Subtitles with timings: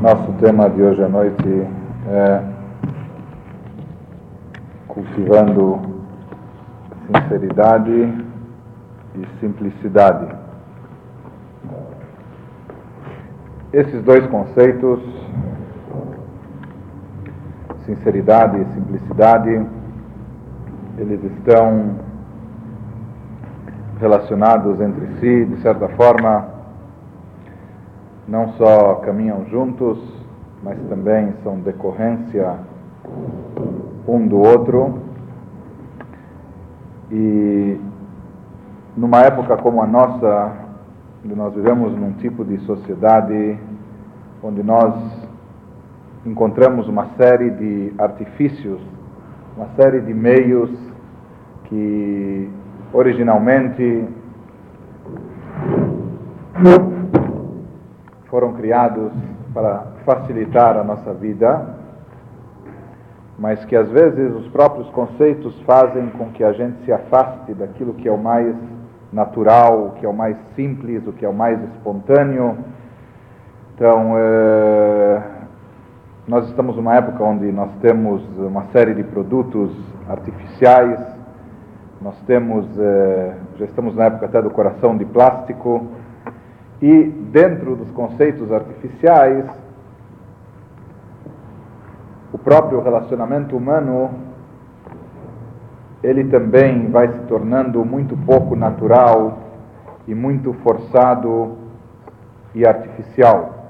[0.00, 1.66] Nosso tema de hoje à noite
[2.08, 2.42] é
[4.88, 5.78] cultivando
[7.06, 8.24] sinceridade
[9.14, 10.34] e simplicidade.
[13.74, 15.00] Esses dois conceitos,
[17.84, 19.66] sinceridade e simplicidade,
[20.96, 21.96] eles estão
[24.00, 26.59] relacionados entre si, de certa forma,
[28.30, 29.98] não só caminham juntos,
[30.62, 32.58] mas também são decorrência
[34.06, 35.00] um do outro.
[37.10, 37.76] E
[38.96, 40.52] numa época como a nossa,
[41.24, 43.58] onde nós vivemos num tipo de sociedade
[44.42, 44.94] onde nós
[46.24, 48.80] encontramos uma série de artifícios,
[49.56, 50.70] uma série de meios
[51.64, 52.48] que
[52.92, 54.08] originalmente
[58.30, 59.10] foram criados
[59.52, 61.66] para facilitar a nossa vida,
[63.36, 67.94] mas que às vezes os próprios conceitos fazem com que a gente se afaste daquilo
[67.94, 68.54] que é o mais
[69.12, 72.56] natural, o que é o mais simples, o que é o mais espontâneo.
[73.74, 75.22] Então, é,
[76.28, 79.72] nós estamos numa época onde nós temos uma série de produtos
[80.08, 81.00] artificiais,
[82.00, 85.86] nós temos, é, já estamos na época até do coração de plástico,
[86.80, 89.44] e dentro dos conceitos artificiais,
[92.32, 94.10] o próprio relacionamento humano
[96.02, 99.38] ele também vai se tornando muito pouco natural
[100.08, 101.58] e muito forçado
[102.54, 103.60] e artificial.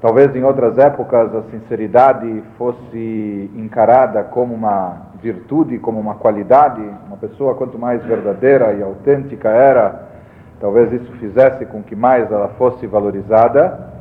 [0.00, 6.80] Talvez em outras épocas a sinceridade fosse encarada como uma virtude, como uma qualidade.
[7.06, 10.09] Uma pessoa, quanto mais verdadeira e autêntica era,
[10.60, 13.94] Talvez isso fizesse com que mais ela fosse valorizada.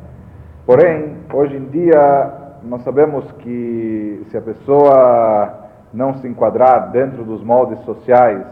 [0.65, 5.53] Porém, hoje em dia, nós sabemos que se a pessoa
[5.93, 8.45] não se enquadrar dentro dos moldes sociais,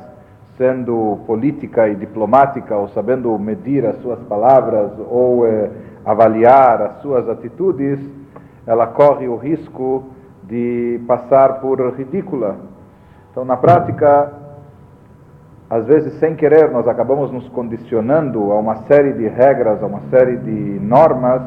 [0.58, 5.70] sendo política e diplomática, ou sabendo medir as suas palavras, ou eh,
[6.06, 8.00] avaliar as suas atitudes,
[8.66, 10.06] ela corre o risco
[10.44, 12.56] de passar por ridícula.
[13.30, 14.32] Então, na prática,
[15.70, 20.02] às vezes sem querer nós acabamos nos condicionando a uma série de regras, a uma
[20.10, 21.42] série de normas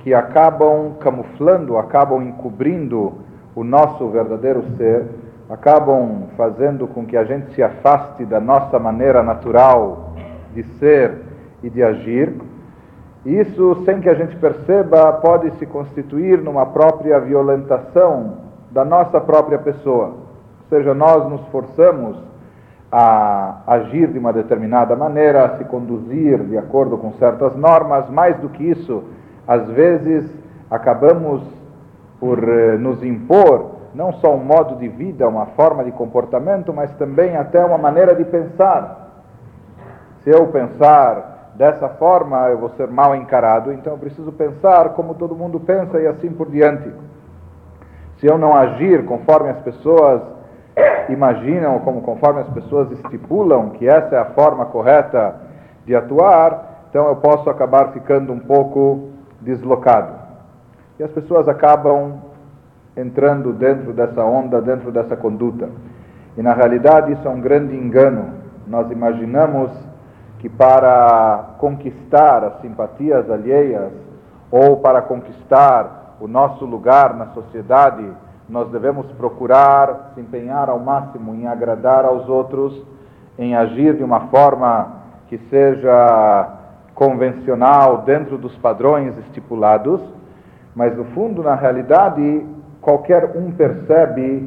[0.00, 3.14] que acabam camuflando, acabam encobrindo
[3.54, 5.06] o nosso verdadeiro ser,
[5.48, 10.14] acabam fazendo com que a gente se afaste da nossa maneira natural
[10.54, 11.18] de ser
[11.62, 12.34] e de agir.
[13.24, 18.38] E isso, sem que a gente perceba, pode se constituir numa própria violentação
[18.70, 20.06] da nossa própria pessoa.
[20.06, 22.16] Ou seja, nós nos forçamos
[22.92, 28.10] a agir de uma determinada maneira, a se conduzir de acordo com certas normas.
[28.10, 29.04] Mais do que isso,
[29.48, 30.30] às vezes
[30.70, 31.42] acabamos
[32.20, 36.90] por eh, nos impor não só um modo de vida, uma forma de comportamento, mas
[36.92, 39.08] também até uma maneira de pensar.
[40.22, 45.14] Se eu pensar dessa forma, eu vou ser mal encarado, então eu preciso pensar como
[45.14, 46.90] todo mundo pensa e assim por diante.
[48.18, 50.22] Se eu não agir conforme as pessoas
[51.08, 55.36] imaginam, como conforme as pessoas estipulam que essa é a forma correta
[55.84, 59.10] de atuar, então eu posso acabar ficando um pouco
[59.40, 60.14] deslocado.
[60.98, 62.20] E as pessoas acabam
[62.96, 65.68] entrando dentro dessa onda, dentro dessa conduta.
[66.36, 68.34] E na realidade isso é um grande engano.
[68.66, 69.70] Nós imaginamos
[70.38, 73.92] que para conquistar as simpatias alheias
[74.50, 78.04] ou para conquistar o nosso lugar na sociedade,
[78.52, 82.84] nós devemos procurar se empenhar ao máximo em agradar aos outros,
[83.38, 86.58] em agir de uma forma que seja
[86.94, 90.02] convencional dentro dos padrões estipulados,
[90.76, 92.46] mas no fundo, na realidade,
[92.82, 94.46] qualquer um percebe,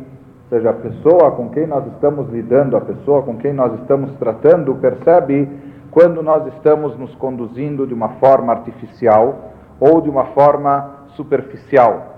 [0.51, 4.75] seja a pessoa com quem nós estamos lidando, a pessoa com quem nós estamos tratando,
[4.75, 5.49] percebe
[5.89, 12.14] quando nós estamos nos conduzindo de uma forma artificial ou de uma forma superficial.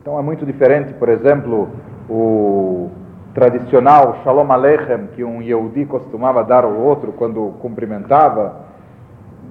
[0.00, 1.68] Então é muito diferente, por exemplo,
[2.08, 2.90] o
[3.34, 8.68] tradicional Shalom Aleichem que um Yehudi costumava dar ao outro quando cumprimentava,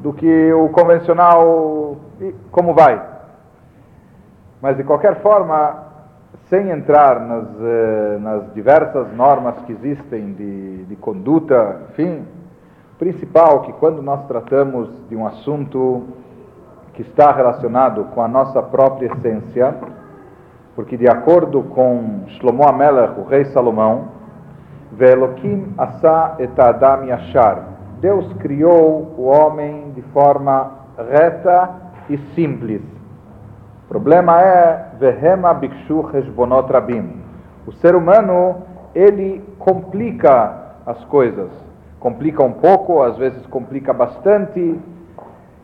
[0.01, 1.97] do que o convencional
[2.51, 3.01] como vai.
[4.61, 5.85] Mas de qualquer forma,
[6.49, 12.25] sem entrar nas, eh, nas diversas normas que existem de, de conduta, enfim,
[12.97, 16.03] principal que quando nós tratamos de um assunto
[16.93, 19.75] que está relacionado com a nossa própria essência,
[20.77, 24.09] porque de acordo com Shlomo Amelech, o rei Salomão,
[24.91, 27.63] Velokim asa et adam yashar.
[27.99, 30.71] Deus criou o homem de forma
[31.09, 31.71] reta
[32.07, 32.83] e simples.
[33.85, 37.23] O problema é Vehema Bikshu Heshbonot Rabim.
[37.65, 38.57] O ser humano,
[38.93, 41.49] ele complica as coisas.
[41.99, 44.79] Complica um pouco, às vezes complica bastante.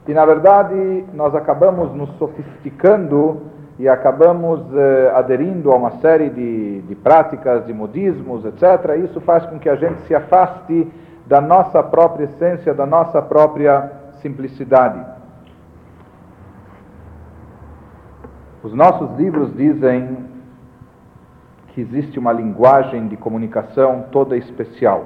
[0.08, 6.82] E na verdade, nós acabamos nos sofisticando e acabamos eh, aderindo a uma série de,
[6.82, 8.98] de práticas, de modismos, etc.
[9.04, 10.88] Isso faz com que a gente se afaste
[11.26, 13.92] da nossa própria essência, da nossa própria
[14.22, 15.04] simplicidade.
[18.64, 20.18] Os nossos livros dizem
[21.70, 25.06] que existe uma linguagem de comunicação toda especial.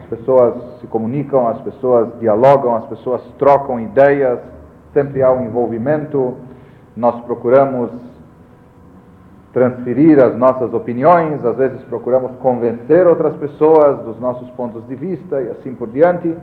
[0.00, 4.40] As pessoas se comunicam, as pessoas dialogam, as pessoas trocam ideias,
[4.92, 6.36] sempre há um envolvimento.
[6.96, 7.90] Nós procuramos
[9.52, 15.40] transferir as nossas opiniões, às vezes procuramos convencer outras pessoas dos nossos pontos de vista
[15.40, 16.36] e assim por diante.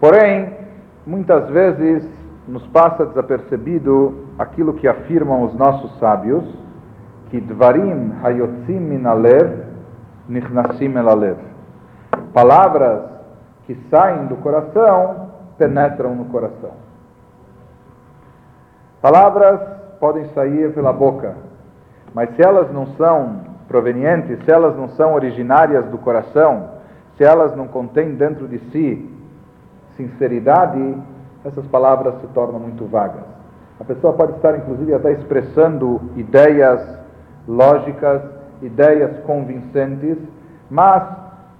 [0.00, 0.56] Porém,
[1.06, 2.08] muitas vezes
[2.48, 6.44] nos passa desapercebido aquilo que afirmam os nossos sábios,
[7.30, 9.68] que dvarim hayotzim min alev
[10.28, 11.38] nichnasim el alev.
[12.32, 13.02] Palavras
[13.66, 15.28] que saem do coração
[15.58, 16.87] penetram no coração.
[19.00, 19.60] Palavras
[20.00, 21.34] podem sair pela boca,
[22.14, 26.70] mas se elas não são provenientes, se elas não são originárias do coração,
[27.16, 29.14] se elas não contêm dentro de si
[29.96, 30.96] sinceridade,
[31.44, 33.24] essas palavras se tornam muito vagas.
[33.80, 36.80] A pessoa pode estar, inclusive, até expressando ideias
[37.46, 38.22] lógicas,
[38.62, 40.18] ideias convincentes,
[40.70, 41.02] mas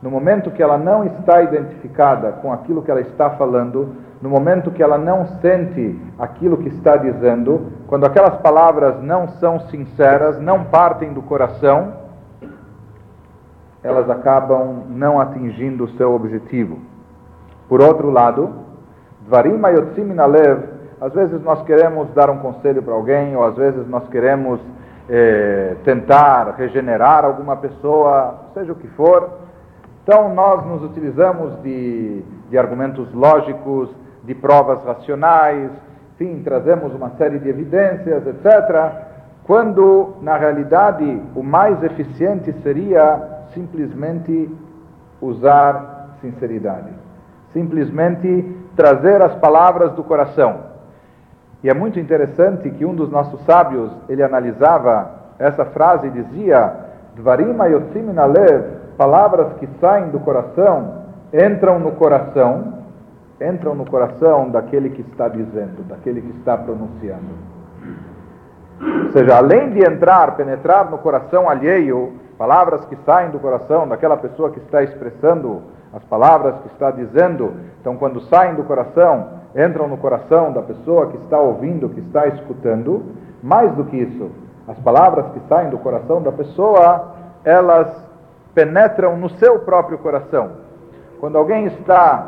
[0.00, 4.70] no momento que ela não está identificada com aquilo que ela está falando, no momento
[4.70, 10.64] que ela não sente aquilo que está dizendo, quando aquelas palavras não são sinceras, não
[10.64, 11.94] partem do coração,
[13.82, 16.78] elas acabam não atingindo o seu objetivo.
[17.68, 18.50] Por outro lado,
[19.26, 20.64] Dvarim Ayotzim Nalev,
[21.00, 24.60] às vezes nós queremos dar um conselho para alguém, ou às vezes nós queremos
[25.08, 29.37] eh, tentar regenerar alguma pessoa, seja o que for.
[30.08, 33.90] Então nós nos utilizamos de, de argumentos lógicos,
[34.24, 35.70] de provas racionais,
[36.14, 38.90] enfim, trazemos uma série de evidências, etc.
[39.44, 43.22] Quando, na realidade, o mais eficiente seria
[43.52, 44.50] simplesmente
[45.20, 46.88] usar sinceridade.
[47.52, 50.60] Simplesmente trazer as palavras do coração.
[51.62, 56.76] E é muito interessante que um dos nossos sábios, ele analisava essa frase e dizia,
[57.14, 62.74] Dvarim ayotzim nalev, palavras que saem do coração, entram no coração,
[63.40, 67.48] entram no coração daquele que está dizendo, daquele que está pronunciando.
[69.04, 74.16] Ou seja, além de entrar, penetrar no coração alheio, palavras que saem do coração daquela
[74.16, 75.62] pessoa que está expressando
[75.92, 81.06] as palavras que está dizendo, então quando saem do coração, entram no coração da pessoa
[81.06, 83.02] que está ouvindo, que está escutando.
[83.42, 84.30] Mais do que isso,
[84.66, 88.07] as palavras que saem do coração da pessoa, elas
[88.58, 90.50] penetram no seu próprio coração.
[91.20, 92.26] Quando alguém está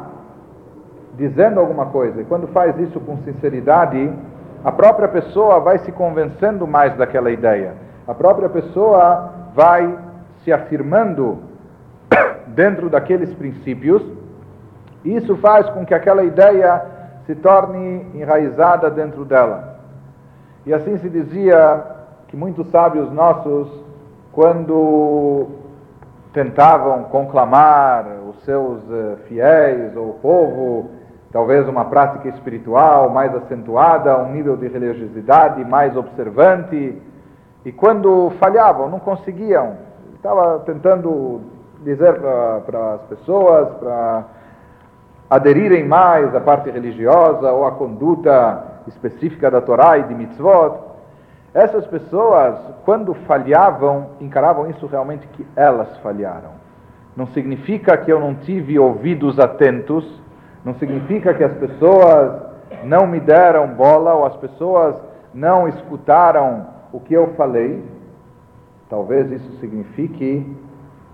[1.17, 4.12] dizendo alguma coisa e quando faz isso com sinceridade,
[4.65, 7.75] a própria pessoa vai se convencendo mais daquela ideia.
[8.06, 9.99] A própria pessoa vai
[10.44, 11.38] se afirmando
[12.47, 14.00] dentro daqueles princípios,
[15.05, 16.81] isso faz com que aquela ideia
[17.26, 19.81] se torne enraizada dentro dela.
[20.64, 21.85] E assim se dizia
[22.28, 23.69] que muitos sábios nossos,
[24.33, 25.59] quando
[26.32, 30.90] tentavam conclamar os seus eh, fiéis ou o povo,
[31.32, 37.00] talvez uma prática espiritual mais acentuada, um nível de religiosidade mais observante,
[37.64, 39.76] e quando falhavam, não conseguiam,
[40.14, 41.40] estava tentando
[41.82, 44.25] dizer para as pessoas, para
[45.28, 50.89] aderirem mais à parte religiosa ou à conduta específica da Torá e de mitzvot,
[51.52, 56.50] essas pessoas, quando falhavam, encaravam isso realmente que elas falharam.
[57.16, 60.04] Não significa que eu não tive ouvidos atentos,
[60.64, 62.40] não significa que as pessoas
[62.85, 64.95] não me deram bola ou as pessoas
[65.35, 67.83] não escutaram o que eu falei.
[68.88, 70.57] Talvez isso signifique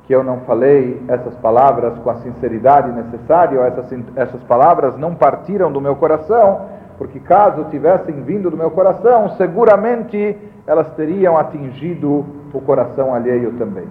[0.06, 5.14] que eu não falei essas palavras com a sinceridade necessária, ou essas, essas palavras não
[5.14, 6.66] partiram do meu coração,
[6.98, 10.36] porque caso tivessem vindo do meu coração, seguramente
[10.66, 13.86] elas teriam atingido o coração alheio também.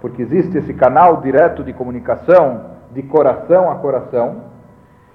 [0.00, 4.42] Porque existe esse canal direto de comunicação, de coração a coração,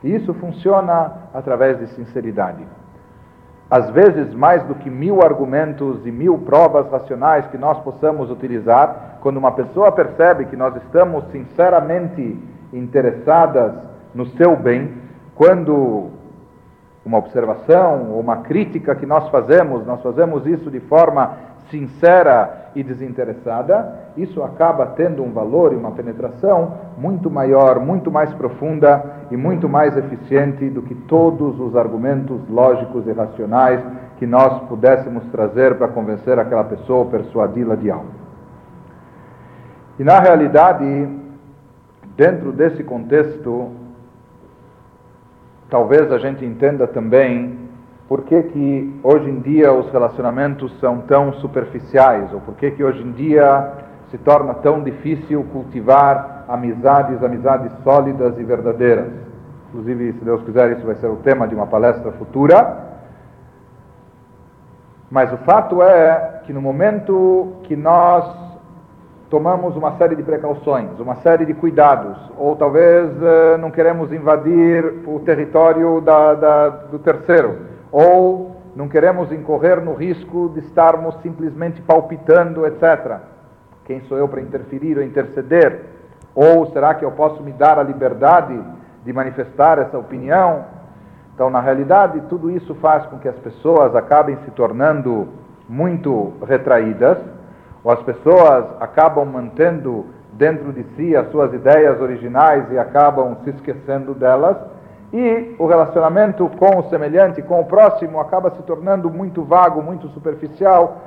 [0.04, 2.66] e isso funciona através de sinceridade
[3.70, 9.18] às vezes mais do que mil argumentos e mil provas racionais que nós possamos utilizar,
[9.22, 12.40] quando uma pessoa percebe que nós estamos sinceramente
[12.72, 13.74] interessadas
[14.14, 14.94] no seu bem,
[15.34, 16.12] quando
[17.06, 21.38] uma observação uma crítica que nós fazemos, nós fazemos isso de forma
[21.70, 28.34] sincera e desinteressada, isso acaba tendo um valor e uma penetração muito maior, muito mais
[28.34, 33.82] profunda e muito mais eficiente do que todos os argumentos lógicos e racionais
[34.18, 38.12] que nós pudéssemos trazer para convencer aquela pessoa ou persuadi-la de algo.
[39.98, 41.10] E na realidade,
[42.16, 43.72] dentro desse contexto,
[45.76, 47.60] talvez a gente entenda também
[48.08, 52.82] por que, que hoje em dia os relacionamentos são tão superficiais, ou por que, que
[52.82, 53.74] hoje em dia
[54.10, 59.12] se torna tão difícil cultivar amizades, amizades sólidas e verdadeiras.
[59.68, 62.78] Inclusive, se Deus quiser, isso vai ser o tema de uma palestra futura.
[65.12, 68.45] Mas o fato é que no momento que nós
[69.30, 74.86] tomamos uma série de precauções, uma série de cuidados, ou talvez uh, não queremos invadir
[75.08, 77.58] o território da, da, do terceiro,
[77.92, 83.20] ou não queremos incorrer no risco de estarmos simplesmente palpitando, etc.
[83.86, 85.82] Quem sou eu para interferir ou interceder?
[86.36, 88.60] Ou será que eu posso me dar a liberdade
[89.04, 90.66] de manifestar essa opinião?
[91.34, 95.28] Então, na realidade, tudo isso faz com que as pessoas acabem se tornando
[95.68, 97.18] muito retraídas
[97.86, 103.52] ou as pessoas acabam mantendo dentro de si as suas ideias originais e acabam se
[103.52, 104.58] esquecendo delas,
[105.14, 110.10] e o relacionamento com o semelhante, com o próximo, acaba se tornando muito vago, muito
[110.10, 110.98] superficial,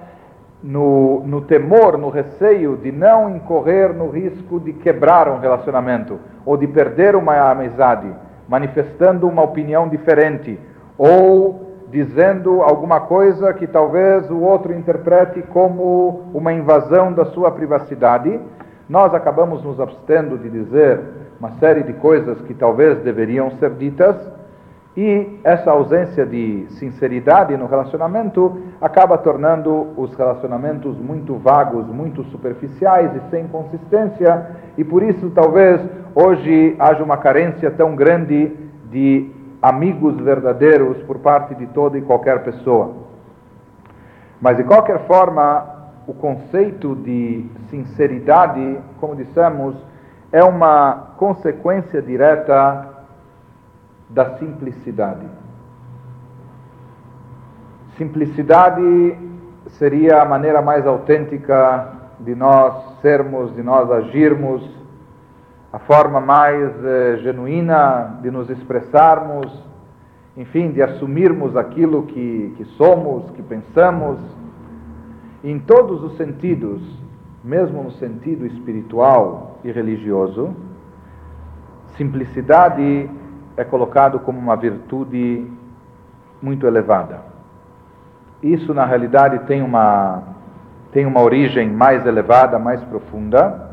[0.63, 6.57] no, no temor, no receio de não incorrer no risco de quebrar um relacionamento ou
[6.57, 8.09] de perder uma amizade,
[8.49, 10.59] manifestando uma opinião diferente
[10.97, 18.39] ou dizendo alguma coisa que talvez o outro interprete como uma invasão da sua privacidade,
[18.89, 21.01] nós acabamos nos abstendo de dizer
[21.39, 24.17] uma série de coisas que talvez deveriam ser ditas,
[24.97, 33.15] e essa ausência de sinceridade no relacionamento acaba tornando os relacionamentos muito vagos, muito superficiais
[33.15, 35.81] e sem consistência, e por isso talvez
[36.17, 38.53] hoje haja uma carência tão grande
[38.91, 42.95] de amigos verdadeiros por parte de toda e qualquer pessoa.
[44.41, 45.67] Mas de qualquer forma,
[46.07, 49.75] o conceito de sinceridade, como dissemos,
[50.31, 52.89] é uma consequência direta
[54.09, 55.27] da simplicidade.
[57.97, 59.19] Simplicidade
[59.71, 61.89] seria a maneira mais autêntica
[62.21, 64.78] de nós sermos, de nós agirmos,
[65.73, 69.63] a forma mais eh, genuína de nos expressarmos,
[70.37, 74.19] enfim, de assumirmos aquilo que, que somos, que pensamos,
[75.45, 76.81] em todos os sentidos,
[77.45, 80.57] mesmo no sentido espiritual e religioso,
[81.97, 83.11] simplicidade
[83.57, 85.47] é colocado como uma virtude
[86.41, 87.21] muito elevada.
[88.43, 90.23] Isso, na realidade, tem uma,
[90.93, 93.68] tem uma origem mais elevada, mais profunda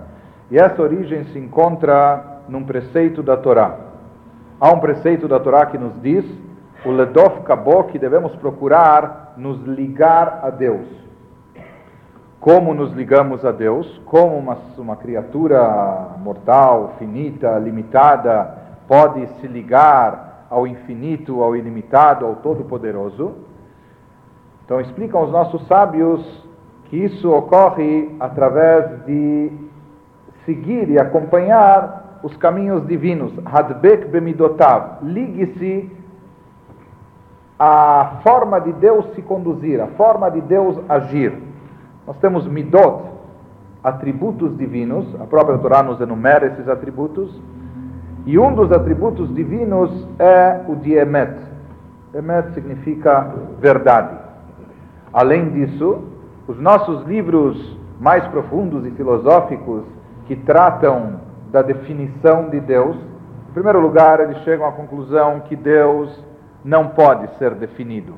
[0.50, 3.78] e essa origem se encontra num preceito da Torá.
[4.60, 6.26] Há um preceito da Torá que nos diz
[6.86, 10.88] o Ledof Kabo que devemos procurar nos ligar a Deus.
[12.40, 14.00] Como nos ligamos a Deus?
[14.06, 18.56] Como uma, uma criatura mortal, finita, limitada,
[18.88, 23.34] pode se ligar ao infinito, ao ilimitado, ao Todo-Poderoso?
[24.64, 26.24] Então explicam os nossos sábios
[26.86, 29.65] que isso ocorre através de
[30.46, 33.34] seguir e acompanhar os caminhos divinos.
[33.46, 35.00] Hadbek bemidotav.
[35.04, 35.92] Ligue-se
[37.58, 41.34] à forma de Deus se conduzir, à forma de Deus agir.
[42.06, 43.04] Nós temos midot,
[43.84, 47.42] atributos divinos, a própria Torá nos enumera esses atributos,
[48.26, 51.36] e um dos atributos divinos é o de Emet.
[52.14, 54.18] Emet significa verdade.
[55.14, 56.04] Além disso,
[56.48, 59.84] os nossos livros mais profundos e filosóficos
[60.26, 61.20] que tratam
[61.52, 62.96] da definição de Deus,
[63.50, 66.24] em primeiro lugar, eles chegam à conclusão que Deus
[66.64, 68.16] não pode ser definido,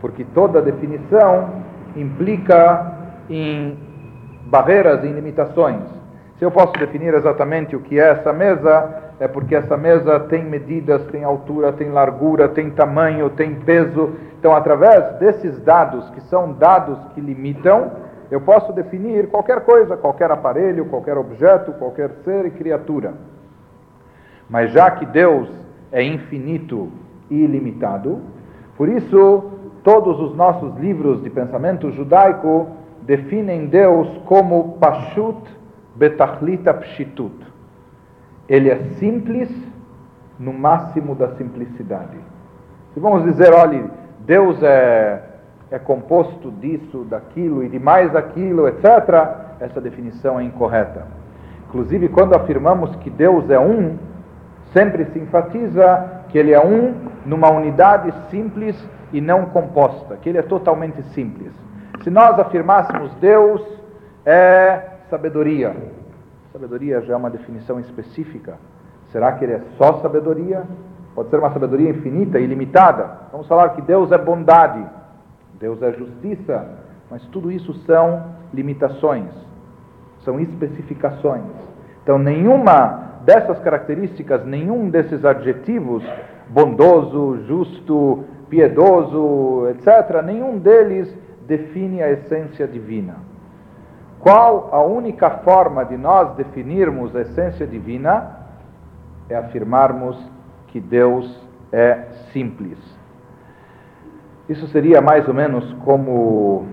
[0.00, 1.50] porque toda definição
[1.96, 2.94] implica
[3.28, 3.78] em
[4.46, 5.82] barreiras e limitações.
[6.38, 10.42] Se eu posso definir exatamente o que é essa mesa, é porque essa mesa tem
[10.42, 14.14] medidas, tem altura, tem largura, tem tamanho, tem peso.
[14.38, 17.90] Então, através desses dados, que são dados que limitam,
[18.30, 23.14] eu posso definir qualquer coisa, qualquer aparelho, qualquer objeto, qualquer ser e criatura.
[24.48, 25.48] Mas já que Deus
[25.90, 26.90] é infinito
[27.28, 28.20] e ilimitado,
[28.76, 29.50] por isso
[29.82, 32.68] todos os nossos livros de pensamento judaico
[33.02, 35.42] definem Deus como Pashut
[35.96, 37.34] Betachlita Pshitut.
[38.48, 39.50] Ele é simples
[40.38, 42.16] no máximo da simplicidade.
[42.94, 45.22] Se vamos dizer, olha, Deus é,
[45.70, 48.84] é composto disso, daquilo e de mais aquilo, etc.,
[49.60, 51.06] essa definição é incorreta.
[51.68, 53.96] Inclusive, quando afirmamos que Deus é um,
[54.72, 58.76] sempre se enfatiza que ele é um numa unidade simples
[59.12, 61.52] e não composta, que ele é totalmente simples.
[62.02, 63.62] Se nós afirmássemos Deus
[64.24, 65.76] é sabedoria,
[66.52, 68.54] sabedoria já é uma definição específica.
[69.12, 70.62] Será que ele é só sabedoria?
[71.14, 73.10] Pode ser uma sabedoria infinita, ilimitada.
[73.32, 74.84] Vamos falar que Deus é bondade,
[75.60, 76.66] Deus é justiça,
[77.10, 79.28] mas tudo isso são limitações,
[80.24, 81.44] são especificações.
[82.02, 86.02] Então, nenhuma dessas características, nenhum desses adjetivos,
[86.48, 91.14] bondoso, justo, piedoso, etc., nenhum deles
[91.46, 93.16] define a essência divina.
[94.18, 98.38] Qual a única forma de nós definirmos a essência divina?
[99.28, 100.18] É afirmarmos
[100.68, 101.38] que Deus
[101.70, 102.78] é simples.
[104.50, 106.66] Isso seria mais ou menos como,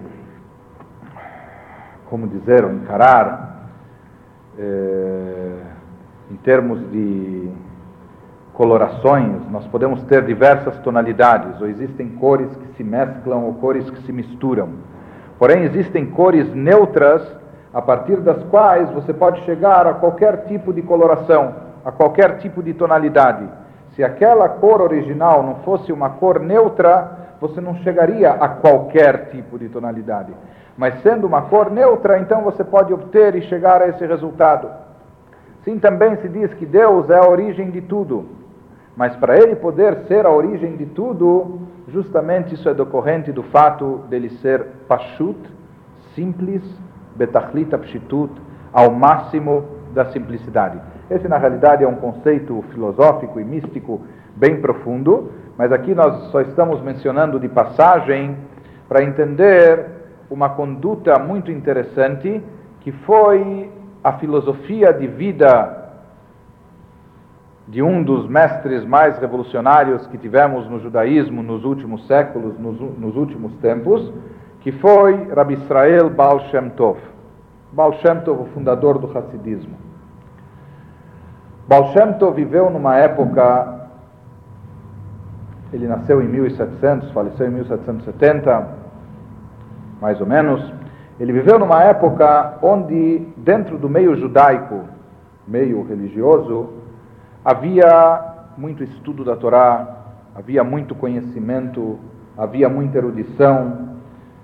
[2.10, 3.70] como dizer encarar,
[4.58, 5.52] é,
[6.32, 7.52] em termos de
[8.56, 14.02] colorações, nós podemos ter diversas tonalidades, ou existem cores que se mesclam ou cores que
[14.02, 14.70] se misturam.
[15.38, 17.22] Porém, existem cores neutras
[17.72, 21.54] a partir das quais você pode chegar a qualquer tipo de coloração,
[21.86, 23.48] a qualquer tipo de tonalidade.
[23.96, 29.58] Se aquela cor original não fosse uma cor neutra, você não chegaria a qualquer tipo
[29.58, 30.34] de tonalidade.
[30.77, 34.70] Mas sendo uma cor neutra, então você pode obter e chegar a esse resultado.
[35.63, 38.25] Sim, também se diz que Deus é a origem de tudo.
[38.96, 44.01] Mas para ele poder ser a origem de tudo, justamente isso é decorrente do fato
[44.10, 45.38] dele ser pashut,
[46.15, 46.63] simples,
[47.15, 48.32] betachlita pshitut,
[48.74, 50.79] ao máximo da simplicidade.
[51.10, 54.01] Esse, na realidade, é um conceito filosófico e místico
[54.36, 58.38] bem profundo, mas aqui nós só estamos mencionando de passagem
[58.88, 59.86] para entender
[60.30, 62.41] uma conduta muito interessante
[62.82, 63.72] que foi
[64.04, 65.78] a filosofia de vida
[67.67, 73.15] de um dos mestres mais revolucionários que tivemos no judaísmo nos últimos séculos, nos, nos
[73.17, 74.13] últimos tempos,
[74.62, 76.98] que foi Rabbi Israel Baal Shem Tov.
[77.74, 79.76] Baal Shem Tov, o fundador do Hassidismo.
[81.67, 83.77] Baal Shem Tov viveu numa época,
[85.71, 88.67] ele nasceu em 1700, faleceu em 1770,
[90.01, 90.73] mais ou menos.
[91.19, 94.82] Ele viveu numa época onde, dentro do meio judaico,
[95.47, 96.69] meio religioso,
[97.43, 99.88] havia muito estudo da Torá,
[100.36, 101.99] havia muito conhecimento,
[102.38, 103.97] havia muita erudição.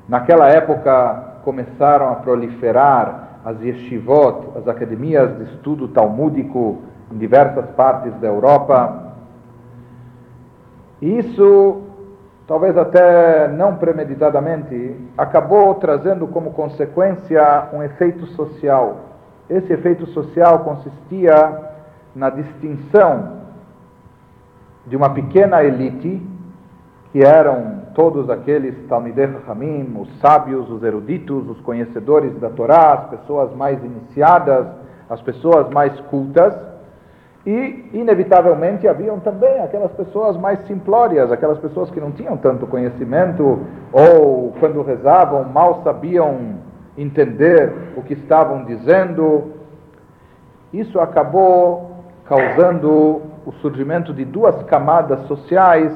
[0.07, 6.81] Naquela época começaram a proliferar as yeshivot, as academias de estudo talmúdico
[7.11, 9.02] em diversas partes da Europa.
[11.03, 11.81] Isso,
[12.47, 18.99] talvez até não premeditadamente, acabou trazendo como consequência um efeito social.
[19.49, 21.59] Esse efeito social consistia
[22.15, 23.33] na distinção
[24.87, 26.25] de uma pequena elite,
[27.11, 33.09] que eram todos aqueles Talmidei Hamim, os sábios, os eruditos, os conhecedores da Torá, as
[33.09, 34.67] pessoas mais iniciadas,
[35.09, 36.55] as pessoas mais cultas,
[37.45, 43.59] e, inevitavelmente, haviam também aquelas pessoas mais simplórias, aquelas pessoas que não tinham tanto conhecimento
[43.91, 46.55] ou, quando rezavam, mal sabiam
[46.97, 49.51] entender o que estavam dizendo.
[50.71, 55.93] Isso acabou causando o surgimento de duas camadas sociais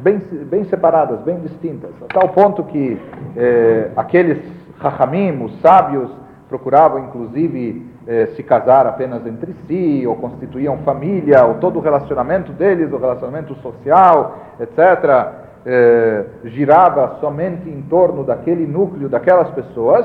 [0.00, 3.00] bem, bem separadas, bem distintas, a tal ponto que
[3.36, 4.38] eh, aqueles
[4.80, 6.10] hachamim, os sábios,
[6.48, 12.52] procuravam inclusive eh, se casar apenas entre si, ou constituíam família, ou todo o relacionamento
[12.52, 20.04] deles, o relacionamento social, etc., eh, girava somente em torno daquele núcleo, daquelas pessoas,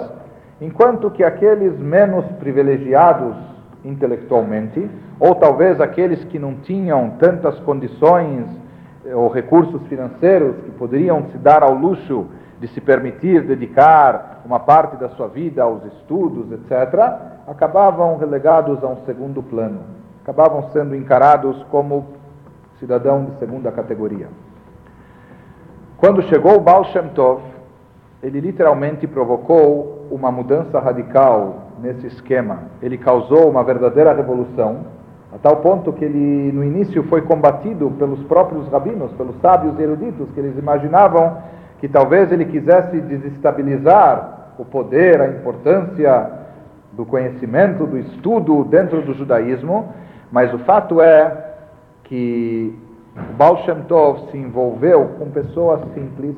[0.61, 3.35] enquanto que aqueles menos privilegiados
[3.83, 8.45] intelectualmente, ou talvez aqueles que não tinham tantas condições
[9.05, 12.27] eh, ou recursos financeiros que poderiam se dar ao luxo
[12.59, 16.93] de se permitir dedicar uma parte da sua vida aos estudos, etc.,
[17.47, 19.81] acabavam relegados a um segundo plano,
[20.23, 22.07] acabavam sendo encarados como
[22.79, 24.27] cidadão de segunda categoria.
[25.97, 27.41] Quando chegou Baal Shem Tov,
[28.21, 32.63] ele literalmente provocou uma mudança radical nesse esquema.
[32.81, 34.85] Ele causou uma verdadeira revolução,
[35.33, 40.29] a tal ponto que ele, no início, foi combatido pelos próprios rabinos, pelos sábios eruditos,
[40.33, 41.37] que eles imaginavam
[41.79, 46.31] que talvez ele quisesse desestabilizar o poder, a importância
[46.93, 49.93] do conhecimento, do estudo dentro do judaísmo,
[50.31, 51.55] mas o fato é
[52.03, 52.77] que
[53.37, 56.35] Baal Shem Tov se envolveu com pessoas simples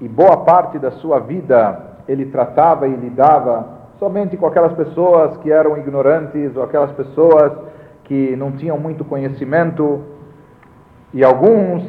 [0.00, 3.68] e boa parte da sua vida ele tratava e lidava
[3.98, 7.52] somente com aquelas pessoas que eram ignorantes ou aquelas pessoas
[8.04, 10.02] que não tinham muito conhecimento.
[11.12, 11.82] E alguns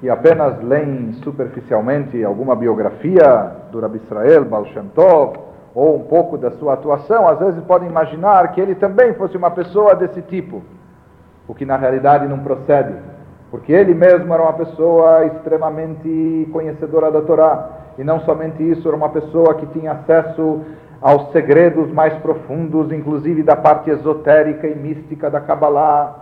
[0.00, 5.38] que apenas leem superficialmente alguma biografia do Rabi Israel, Baal Shem Tov,
[5.74, 9.50] ou um pouco da sua atuação, às vezes podem imaginar que ele também fosse uma
[9.50, 10.62] pessoa desse tipo,
[11.46, 12.94] o que na realidade não procede,
[13.50, 18.96] porque ele mesmo era uma pessoa extremamente conhecedora da Torá, e não somente isso, era
[18.96, 20.60] uma pessoa que tinha acesso
[21.00, 26.16] aos segredos mais profundos, inclusive da parte esotérica e mística da Kabbalah.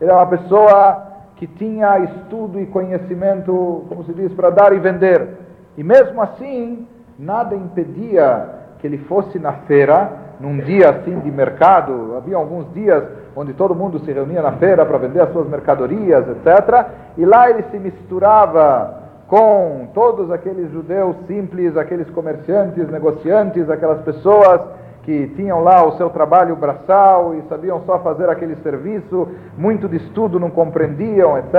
[0.00, 1.07] Ele era uma pessoa
[1.38, 5.38] que tinha estudo e conhecimento, como se diz, para dar e vender.
[5.76, 8.44] E mesmo assim, nada impedia
[8.80, 13.04] que ele fosse na feira, num dia assim de mercado, havia alguns dias
[13.36, 16.86] onde todo mundo se reunia na feira para vender as suas mercadorias, etc.
[17.16, 18.98] E lá ele se misturava
[19.28, 24.60] com todos aqueles judeus simples, aqueles comerciantes, negociantes, aquelas pessoas
[25.08, 29.96] que tinham lá o seu trabalho braçal e sabiam só fazer aquele serviço, muito de
[29.96, 31.54] estudo não compreendiam, etc.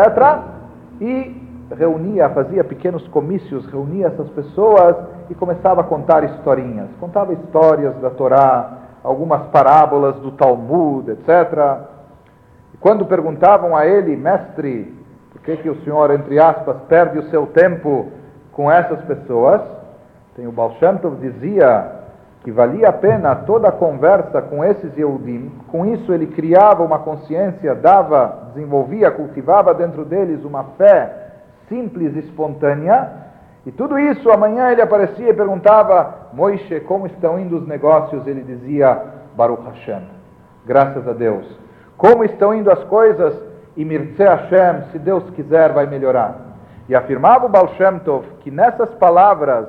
[1.02, 4.96] E reunia, fazia pequenos comícios, reunia essas pessoas
[5.32, 6.90] e começava a contar historinhas.
[7.00, 11.88] Contava histórias da Torá, algumas parábolas do Talmud, etc.
[12.76, 14.94] E quando perguntavam a ele, mestre,
[15.32, 18.10] por que, que o senhor, entre aspas, perde o seu tempo
[18.52, 19.62] com essas pessoas?
[20.36, 20.76] Tem o Baal
[21.20, 21.99] dizia
[22.50, 26.98] que valia a pena toda a conversa com esses Yehudim, com isso ele criava uma
[26.98, 31.28] consciência, dava, desenvolvia, cultivava dentro deles uma fé
[31.68, 33.08] simples e espontânea,
[33.68, 38.26] e tudo isso, amanhã ele aparecia e perguntava, Moishe, como estão indo os negócios?
[38.26, 39.00] Ele dizia,
[39.36, 40.02] Baruch Hashem,
[40.66, 41.46] graças a Deus.
[41.98, 43.40] Como estão indo as coisas?
[43.78, 46.36] E Mirce Hashem, se Deus quiser, vai melhorar.
[46.88, 49.68] E afirmava o Baal Shem Tov que nessas palavras,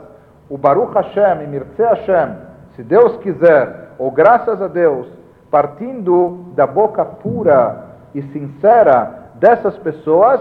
[0.48, 5.08] o Baruch Hashem e Mirce Hashem, se Deus quiser, ou graças a Deus,
[5.50, 10.40] partindo da boca pura e sincera dessas pessoas,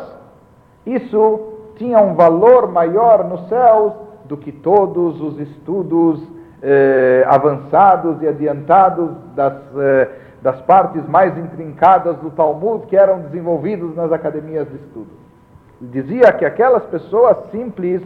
[0.86, 3.94] isso tinha um valor maior nos céus
[4.26, 6.22] do que todos os estudos
[6.62, 10.10] eh, avançados e adiantados das, eh,
[10.42, 15.10] das partes mais intrincadas do Talmud que eram desenvolvidos nas academias de estudo.
[15.82, 18.02] Dizia que aquelas pessoas simples,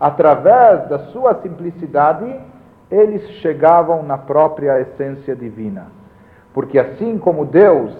[0.00, 2.40] através da sua simplicidade,
[2.94, 5.88] eles chegavam na própria essência divina.
[6.52, 7.92] Porque assim como Deus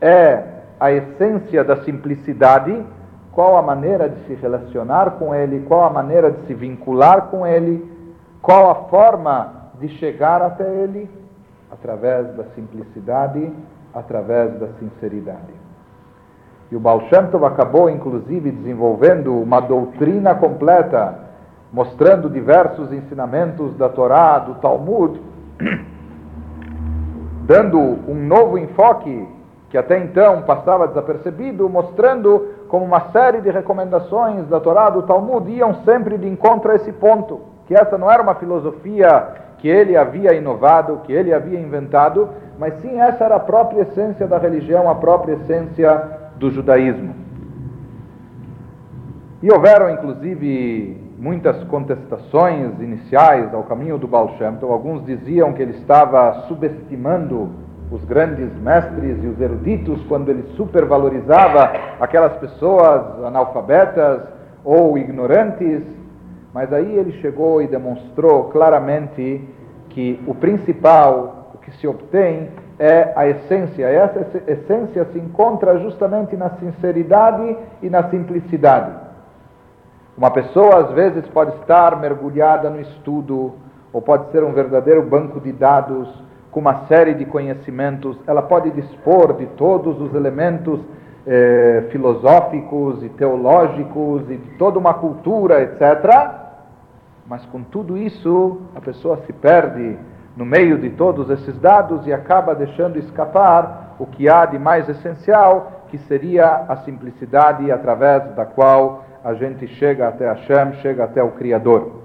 [0.00, 0.42] é
[0.78, 2.84] a essência da simplicidade,
[3.32, 7.46] qual a maneira de se relacionar com Ele, qual a maneira de se vincular com
[7.46, 7.90] Ele,
[8.42, 11.10] qual a forma de chegar até Ele,
[11.72, 13.50] através da simplicidade,
[13.94, 15.54] através da sinceridade.
[16.70, 21.23] E o Baal Shem Tov acabou, inclusive, desenvolvendo uma doutrina completa,
[21.74, 25.20] mostrando diversos ensinamentos da Torá, do Talmud,
[27.42, 29.26] dando um novo enfoque
[29.68, 35.50] que até então passava desapercebido, mostrando como uma série de recomendações da Torá, do Talmud,
[35.50, 39.26] iam sempre de encontro a esse ponto, que essa não era uma filosofia
[39.58, 44.28] que ele havia inovado, que ele havia inventado, mas sim essa era a própria essência
[44.28, 47.16] da religião, a própria essência do judaísmo.
[49.42, 54.70] E houveram, inclusive, muitas contestações iniciais ao caminho do Baal Shem Tov.
[54.70, 57.48] Alguns diziam que ele estava subestimando
[57.90, 64.20] os grandes mestres e os eruditos quando ele supervalorizava aquelas pessoas analfabetas
[64.62, 65.82] ou ignorantes,
[66.52, 69.48] mas aí ele chegou e demonstrou claramente
[69.88, 73.90] que o principal, o que se obtém, é a essência.
[73.90, 79.03] E essa essência se encontra justamente na sinceridade e na simplicidade.
[80.16, 83.54] Uma pessoa às vezes pode estar mergulhada no estudo,
[83.92, 86.08] ou pode ser um verdadeiro banco de dados
[86.52, 90.78] com uma série de conhecimentos, ela pode dispor de todos os elementos
[91.26, 96.44] eh, filosóficos e teológicos e de toda uma cultura, etc.
[97.26, 99.98] Mas com tudo isso, a pessoa se perde
[100.36, 104.88] no meio de todos esses dados e acaba deixando escapar o que há de mais
[104.88, 111.22] essencial, que seria a simplicidade através da qual a gente chega até Hashem, chega até
[111.22, 112.02] o Criador.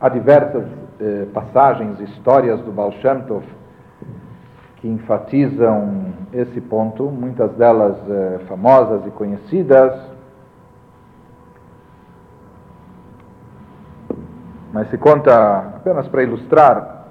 [0.00, 0.64] Há diversas
[1.00, 3.44] eh, passagens, histórias do Baal Shem Tov
[4.80, 9.92] que enfatizam esse ponto, muitas delas eh, famosas e conhecidas,
[14.72, 17.06] mas se conta apenas para ilustrar,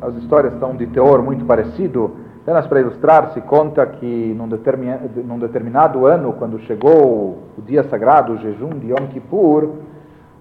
[0.00, 5.08] as histórias são de teor muito parecido, Apenas para ilustrar, se conta que num determinado,
[5.24, 9.70] num determinado ano, quando chegou o dia sagrado, o jejum de Yom Kippur,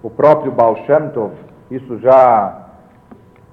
[0.03, 1.31] o próprio Baal Shem Tov,
[1.71, 2.59] isso já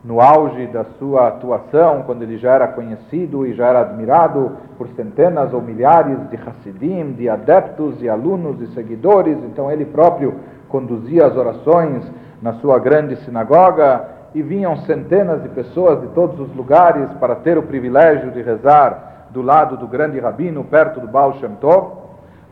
[0.03, 4.89] no auge da sua atuação, quando ele já era conhecido e já era admirado por
[4.97, 10.35] centenas ou milhares de Hassidim, de adeptos e alunos e seguidores, então ele próprio
[10.69, 12.03] conduzia as orações
[12.43, 17.59] na sua grande sinagoga e vinham centenas de pessoas de todos os lugares para ter
[17.59, 21.99] o privilégio de rezar do lado do grande rabino, perto do Baal Shem Tov.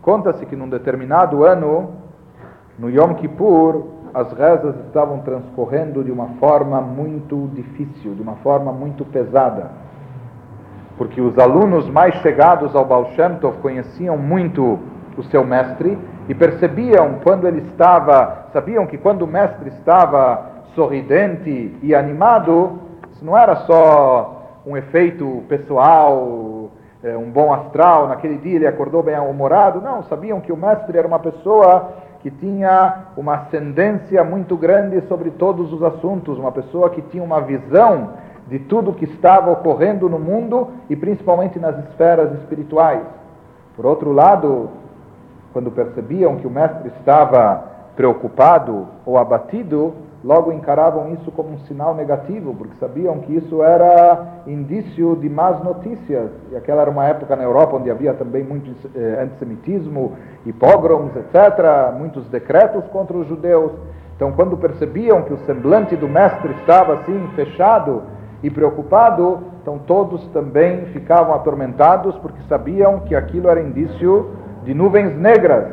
[0.03, 1.91] Conta-se que num determinado ano,
[2.79, 8.73] no Yom Kippur, as rezas estavam transcorrendo de uma forma muito difícil, de uma forma
[8.73, 9.71] muito pesada.
[10.97, 14.79] Porque os alunos mais chegados ao Baal Shem Tov conheciam muito
[15.17, 21.77] o seu mestre e percebiam quando ele estava, sabiam que quando o mestre estava sorridente
[21.83, 22.79] e animado,
[23.11, 26.71] isso não era só um efeito pessoal,
[27.03, 30.97] é, um bom astral, naquele dia ele acordou bem humorado, não, sabiam que o mestre
[30.97, 36.91] era uma pessoa que tinha uma ascendência muito grande sobre todos os assuntos, uma pessoa
[36.91, 38.11] que tinha uma visão
[38.47, 43.03] de tudo que estava ocorrendo no mundo e principalmente nas esferas espirituais.
[43.75, 44.71] Por outro lado,
[45.53, 47.65] quando percebiam que o mestre estava
[47.97, 49.93] preocupado ou abatido,
[50.29, 55.65] logo encaravam isso como um sinal negativo, porque sabiam que isso era indício de más
[55.65, 56.31] notícias.
[56.53, 61.97] E aquela era uma época na Europa onde havia também muito eh, antissemitismo e etc.,
[61.97, 63.73] muitos decretos contra os judeus.
[64.17, 68.03] Então, quando percebiam que o semblante do mestre estava assim fechado
[68.43, 75.17] e preocupado, então todos também ficavam atormentados porque sabiam que aquilo era indício de nuvens
[75.17, 75.73] negras.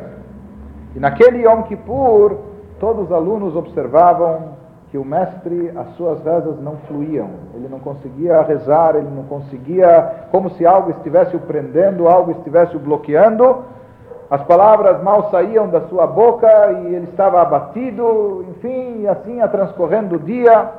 [0.94, 4.56] E naquele Yom Kippur, todos os alunos observavam
[4.90, 10.28] que o mestre, as suas rezas não fluíam, ele não conseguia rezar, ele não conseguia,
[10.30, 13.64] como se algo estivesse o prendendo, algo estivesse o bloqueando,
[14.28, 19.48] as palavras mal saíam da sua boca e ele estava abatido, enfim, e assim a
[19.48, 20.70] transcorrendo o dia.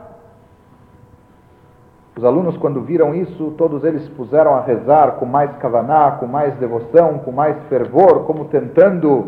[2.18, 6.56] Os alunos, quando viram isso, todos eles puseram a rezar com mais kavaná, com mais
[6.56, 9.28] devoção, com mais fervor, como tentando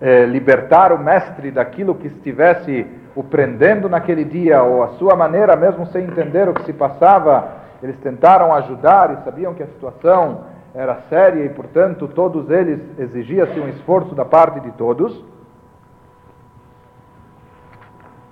[0.00, 5.56] eh, libertar o mestre daquilo que estivesse o prendendo naquele dia, ou a sua maneira,
[5.56, 7.48] mesmo sem entender o que se passava,
[7.82, 13.58] eles tentaram ajudar e sabiam que a situação era séria e, portanto, todos eles exigia-se
[13.58, 15.24] um esforço da parte de todos.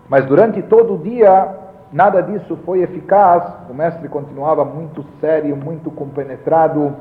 [0.08, 1.54] Mas durante todo o dia,
[1.92, 3.42] nada disso foi eficaz.
[3.68, 6.94] O mestre continuava muito sério, muito compenetrado,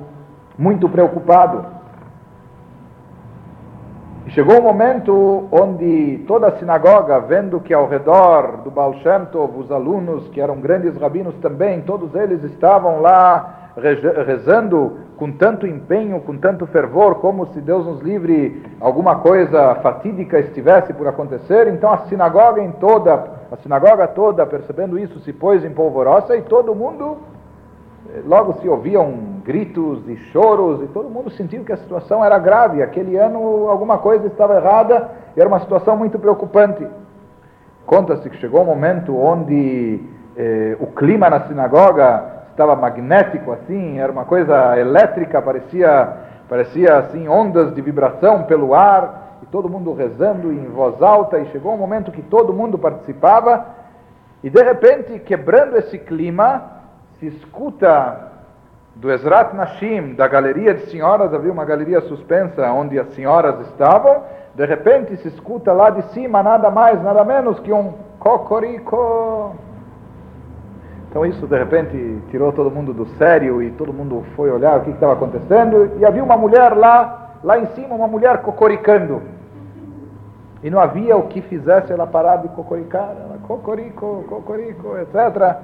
[0.58, 1.66] muito preocupado.
[4.28, 9.26] E chegou um momento onde toda a sinagoga, vendo que ao redor do Baal Shem
[9.32, 13.72] Tov, os alunos, que eram grandes rabinos também, todos eles estavam lá
[14.26, 20.40] rezando com tanto empenho, com tanto fervor, como se Deus nos livre alguma coisa fatídica
[20.40, 21.70] estivesse por acontecer.
[21.70, 26.42] Então a sinagoga em toda, a sinagoga toda, percebendo isso, se pôs em polvorosa e
[26.42, 27.18] todo mundo
[28.26, 32.82] logo se ouviam gritos e choros e todo mundo sentiu que a situação era grave.
[32.82, 36.86] Aquele ano alguma coisa estava errada e era uma situação muito preocupante.
[37.86, 40.02] Conta-se que chegou um momento onde
[40.36, 47.28] eh, o clima na sinagoga estava magnético assim, era uma coisa elétrica, parecia parecia assim
[47.28, 51.78] ondas de vibração pelo ar e todo mundo rezando em voz alta e chegou um
[51.78, 53.66] momento que todo mundo participava
[54.42, 56.77] e de repente quebrando esse clima
[57.20, 58.28] se escuta
[58.96, 64.24] do Ezrat Nashim, da galeria de senhoras, havia uma galeria suspensa onde as senhoras estavam,
[64.56, 69.56] de repente se escuta lá de cima nada mais, nada menos que um cocorico.
[71.10, 74.82] Então isso de repente tirou todo mundo do sério e todo mundo foi olhar o
[74.82, 79.22] que estava acontecendo e havia uma mulher lá, lá em cima, uma mulher cocoricando.
[80.64, 85.56] E não havia o que fizesse ela parar de cocoricar, ela cocorico, cocorico, etc.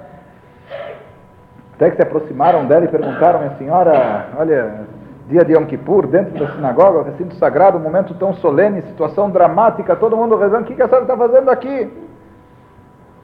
[1.84, 4.86] Até que se aproximaram dela e perguntaram, minha senhora, olha,
[5.28, 9.94] dia de Yom Kippur, dentro da sinagoga, recinto sagrado, um momento tão solene, situação dramática,
[9.94, 11.92] todo mundo rezando, o que, que a senhora está fazendo aqui?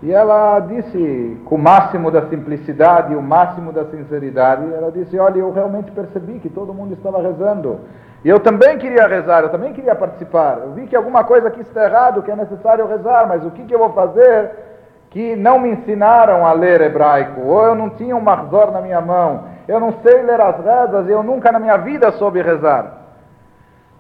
[0.04, 5.40] E ela disse, com o máximo da simplicidade o máximo da sinceridade, ela disse, olha,
[5.40, 7.80] eu realmente percebi que todo mundo estava rezando.
[8.26, 10.60] E eu também queria rezar, eu também queria participar.
[10.66, 13.64] Eu vi que alguma coisa aqui está errado, que é necessário rezar, mas o que,
[13.64, 14.69] que eu vou fazer
[15.10, 19.02] que não me ensinaram a ler hebraico, ou eu não tinha um marzor na minha
[19.02, 23.00] mão, eu não sei ler as rezas, eu nunca na minha vida soube rezar.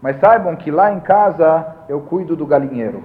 [0.02, 3.04] Mas saibam que lá em casa eu cuido do galinheiro.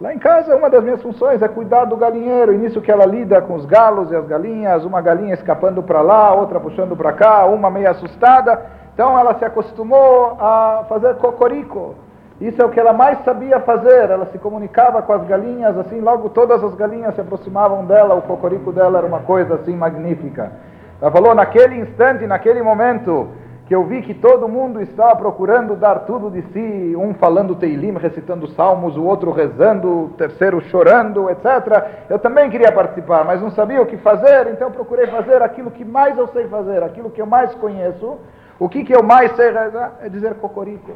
[0.00, 3.06] Lá em casa, uma das minhas funções é cuidar do galinheiro, e nisso que ela
[3.06, 7.12] lida com os galos e as galinhas, uma galinha escapando para lá, outra puxando para
[7.12, 8.60] cá, uma meio assustada.
[8.92, 11.94] Então ela se acostumou a fazer cocorico.
[12.40, 14.10] Isso é o que ela mais sabia fazer.
[14.10, 18.22] Ela se comunicava com as galinhas, assim, logo todas as galinhas se aproximavam dela, o
[18.22, 20.52] cocorico dela era uma coisa assim magnífica.
[21.00, 23.28] Ela falou: naquele instante, naquele momento,
[23.66, 27.92] que eu vi que todo mundo estava procurando dar tudo de si, um falando Teilim,
[27.92, 32.04] recitando salmos, o outro rezando, o terceiro chorando, etc.
[32.10, 35.84] Eu também queria participar, mas não sabia o que fazer, então procurei fazer aquilo que
[35.84, 38.18] mais eu sei fazer, aquilo que eu mais conheço.
[38.58, 40.92] O que, que eu mais sei rezar é dizer cocorico.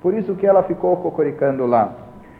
[0.00, 1.92] Por isso que ela ficou cocoricando lá.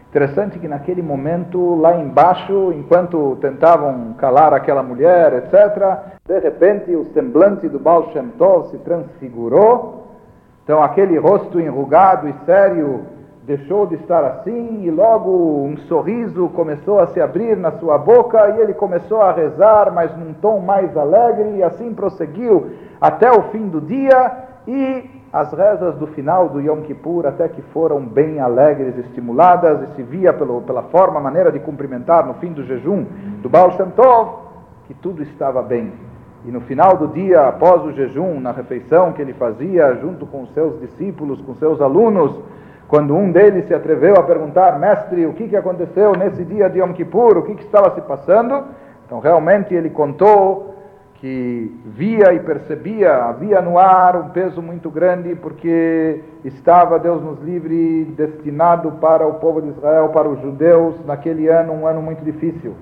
[0.09, 7.05] Interessante que naquele momento, lá embaixo, enquanto tentavam calar aquela mulher, etc., de repente o
[7.13, 10.07] semblante do Baal Shem Tov se transfigurou.
[10.63, 13.01] Então aquele rosto enrugado e sério
[13.43, 18.49] deixou de estar assim e logo um sorriso começou a se abrir na sua boca
[18.49, 23.43] e ele começou a rezar, mas num tom mais alegre e assim prosseguiu até o
[23.51, 24.31] fim do dia
[24.67, 29.95] e as rezas do final do Yom Kippur até que foram bem alegres, estimuladas, e
[29.95, 33.05] se via pelo, pela forma, maneira de cumprimentar no fim do jejum
[33.41, 34.39] do Baal Shem Tov,
[34.87, 35.93] que tudo estava bem.
[36.45, 40.47] E no final do dia, após o jejum, na refeição que ele fazia junto com
[40.47, 42.39] seus discípulos, com seus alunos,
[42.87, 46.79] quando um deles se atreveu a perguntar, mestre, o que, que aconteceu nesse dia de
[46.79, 48.63] Yom Kippur, o que, que estava se passando?
[49.05, 50.75] Então realmente ele contou
[51.19, 57.41] que via e percebia, havia no ar um peso muito grande, porque estava, Deus nos
[57.41, 62.23] livre, destinado para o povo de Israel, para os judeus, naquele ano, um ano muito
[62.23, 62.73] difícil.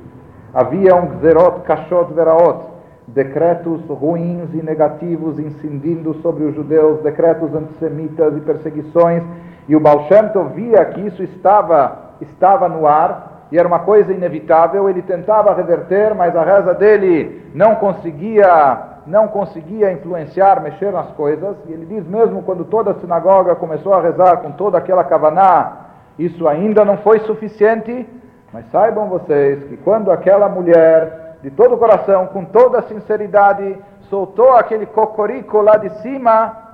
[0.54, 2.66] Havia um Gzerot Kashot Veraot,
[3.08, 9.24] decretos ruins e negativos incidindo sobre os judeus, decretos antissemitas e perseguições,
[9.68, 13.80] e o Baal Shem Tov via que isso estava, estava no ar, e era uma
[13.80, 20.92] coisa inevitável, ele tentava reverter, mas a reza dele não conseguia, não conseguia influenciar, mexer
[20.92, 21.56] nas coisas.
[21.66, 25.88] E ele diz mesmo quando toda a sinagoga começou a rezar com toda aquela kavaná,
[26.20, 28.08] isso ainda não foi suficiente,
[28.52, 33.78] mas saibam vocês que quando aquela mulher, de todo o coração, com toda a sinceridade,
[34.10, 36.67] soltou aquele cocorico lá de cima,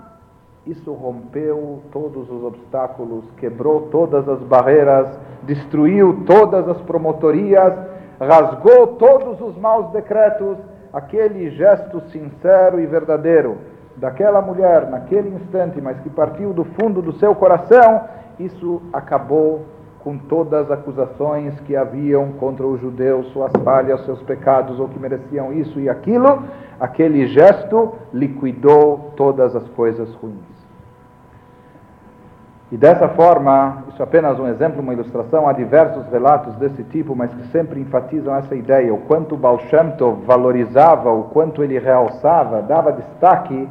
[0.65, 5.10] isso rompeu todos os obstáculos, quebrou todas as barreiras,
[5.43, 7.73] destruiu todas as promotorias,
[8.19, 10.58] rasgou todos os maus decretos.
[10.93, 13.58] Aquele gesto sincero e verdadeiro
[13.97, 18.02] daquela mulher naquele instante, mas que partiu do fundo do seu coração,
[18.39, 19.65] isso acabou
[20.04, 24.99] com todas as acusações que haviam contra os judeus, suas falhas, seus pecados, ou que
[24.99, 26.43] mereciam isso e aquilo.
[26.80, 30.52] Aquele gesto liquidou todas as coisas ruins.
[32.73, 37.15] E dessa forma, isso é apenas um exemplo, uma ilustração, há diversos relatos desse tipo,
[37.15, 41.77] mas que sempre enfatizam essa ideia, o quanto Baal Shem Tov valorizava, o quanto ele
[41.77, 43.69] realçava, dava destaque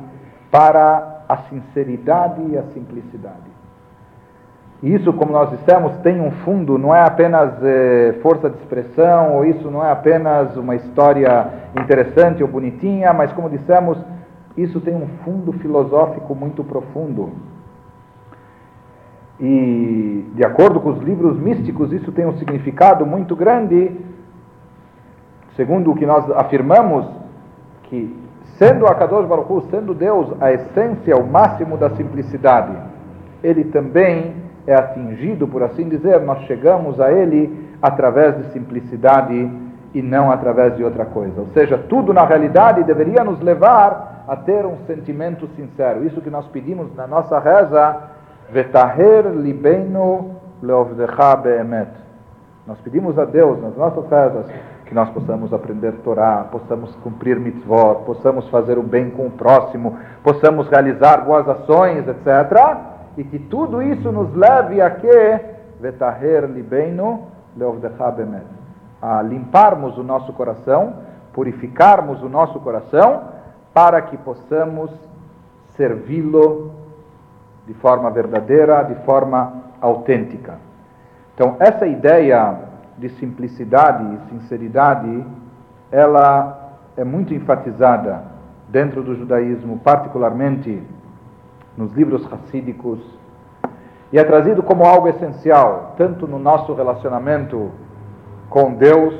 [0.52, 3.50] para a sinceridade e a simplicidade.
[4.80, 9.34] E isso, como nós dissemos, tem um fundo, não é apenas eh, força de expressão,
[9.34, 13.98] ou isso não é apenas uma história interessante ou bonitinha, mas como dissemos,
[14.56, 17.32] isso tem um fundo filosófico muito profundo.
[19.40, 23.90] E, de acordo com os livros místicos, isso tem um significado muito grande,
[25.56, 27.06] segundo o que nós afirmamos,
[27.84, 28.16] que
[28.58, 32.72] sendo Akadosh Baruch Hu, sendo Deus a essência, o máximo da simplicidade,
[33.42, 34.34] ele também
[34.66, 39.50] é atingido, por assim dizer, nós chegamos a ele através de simplicidade
[39.94, 41.40] e não através de outra coisa.
[41.40, 46.04] Ou seja, tudo na realidade deveria nos levar a ter um sentimento sincero.
[46.06, 48.11] Isso que nós pedimos na nossa reza
[48.52, 51.88] Vetaher libeinu leovdecha beemet.
[52.66, 54.44] Nós pedimos a Deus nas nossas rezas
[54.84, 59.96] que nós possamos aprender Torá, possamos cumprir mitzvot, possamos fazer o bem com o próximo,
[60.22, 62.76] possamos realizar boas ações, etc.
[63.16, 65.40] E que tudo isso nos leve a que
[65.80, 67.22] Vetaher libeinu
[67.56, 68.44] leovdecha beemet.
[69.00, 70.96] A limparmos o nosso coração,
[71.32, 73.22] purificarmos o nosso coração,
[73.72, 74.90] para que possamos
[75.74, 76.81] servi-lo
[77.72, 80.58] de forma verdadeira, de forma autêntica.
[81.34, 82.58] Então, essa ideia
[82.98, 85.24] de simplicidade e sinceridade,
[85.90, 88.24] ela é muito enfatizada
[88.68, 90.82] dentro do judaísmo, particularmente
[91.76, 93.00] nos livros racídicos,
[94.12, 97.70] e é trazido como algo essencial, tanto no nosso relacionamento
[98.50, 99.14] com Deus,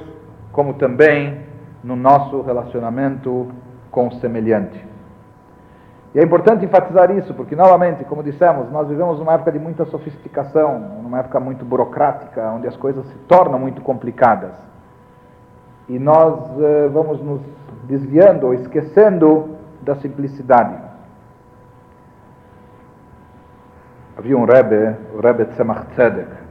[0.53, 1.40] como também
[1.82, 3.48] no nosso relacionamento
[3.90, 4.91] com o semelhante.
[6.15, 9.87] E é importante enfatizar isso, porque, novamente, como dissemos, nós vivemos numa época de muita
[9.87, 14.53] sofisticação, numa época muito burocrática, onde as coisas se tornam muito complicadas.
[15.89, 17.41] E nós eh, vamos nos
[17.85, 20.75] desviando ou esquecendo da simplicidade.
[24.17, 26.41] Havia um Rebbe, o Rebbe Tzemach Tzedek,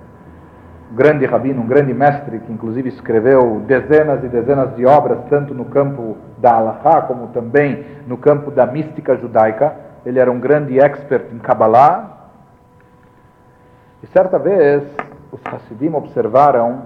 [0.92, 5.66] grande rabino, um grande mestre, que inclusive escreveu dezenas e dezenas de obras, tanto no
[5.66, 9.76] campo da Halachá, como também no campo da mística judaica.
[10.06, 12.30] Ele era um grande expert em Kabbalah.
[14.04, 14.84] E certa vez,
[15.32, 16.84] os Hasidim observaram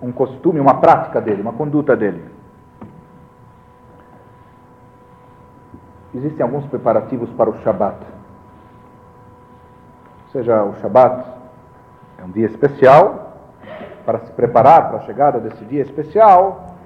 [0.00, 2.24] um costume, uma prática dele, uma conduta dele.
[6.14, 7.98] Existem alguns preparativos para o Shabat.
[10.26, 11.39] Ou seja, o Shabat
[12.20, 13.36] é um dia especial
[14.04, 16.76] para se preparar para a chegada desse dia especial.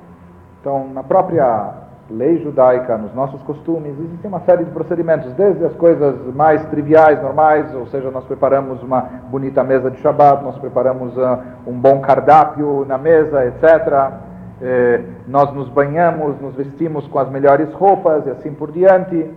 [0.61, 5.75] Então, na própria lei judaica, nos nossos costumes, existem uma série de procedimentos, desde as
[5.75, 11.17] coisas mais triviais, normais, ou seja, nós preparamos uma bonita mesa de Shabbat, nós preparamos
[11.17, 14.23] uh, um bom cardápio na mesa, etc.
[14.63, 19.31] Eh, nós nos banhamos, nos vestimos com as melhores roupas e assim por diante.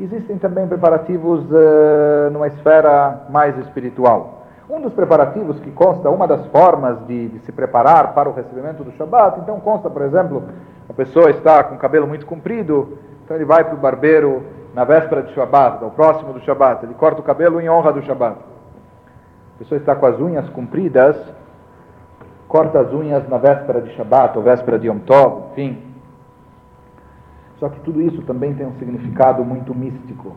[0.00, 4.41] Existem também preparativos uh, numa esfera mais espiritual.
[4.72, 8.82] Um dos preparativos que consta, uma das formas de, de se preparar para o recebimento
[8.82, 10.44] do Shabat, então consta, por exemplo,
[10.88, 14.42] a pessoa está com o cabelo muito comprido, então ele vai para o barbeiro
[14.72, 18.00] na véspera de Shabat, ao próximo do Shabat, ele corta o cabelo em honra do
[18.00, 18.38] Shabat.
[19.56, 21.18] A pessoa está com as unhas compridas,
[22.48, 25.82] corta as unhas na véspera de Shabat ou véspera de Yom Tov, enfim.
[27.58, 30.32] Só que tudo isso também tem um significado muito místico.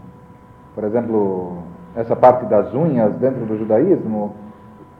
[0.73, 1.63] Por exemplo,
[1.95, 4.35] essa parte das unhas dentro do judaísmo,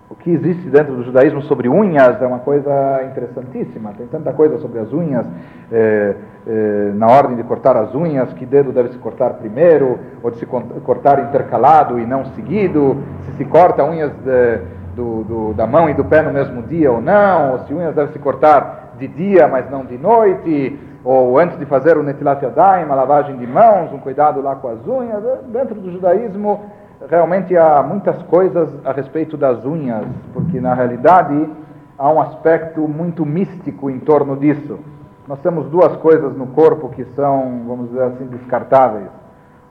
[0.09, 3.91] o que existe dentro do judaísmo sobre unhas é uma coisa interessantíssima.
[3.97, 5.25] Tem tanta coisa sobre as unhas,
[5.71, 6.15] é,
[6.47, 10.37] é, na ordem de cortar as unhas, que dedo deve se cortar primeiro, ou de
[10.37, 14.59] se cortar intercalado e não seguido, se se corta unhas de,
[14.95, 17.95] do, do, da mão e do pé no mesmo dia ou não, ou se unhas
[17.95, 22.41] deve se cortar de dia, mas não de noite, ou antes de fazer o netilat
[22.41, 25.23] yadayim, a lavagem de mãos, um cuidado lá com as unhas.
[25.47, 26.61] Dentro do judaísmo
[27.09, 31.49] realmente há muitas coisas a respeito das unhas, porque na realidade
[31.97, 34.79] há um aspecto muito místico em torno disso.
[35.27, 39.09] Nós temos duas coisas no corpo que são, vamos dizer assim, descartáveis.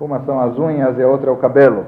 [0.00, 1.84] Uma são as unhas e a outra é o cabelo.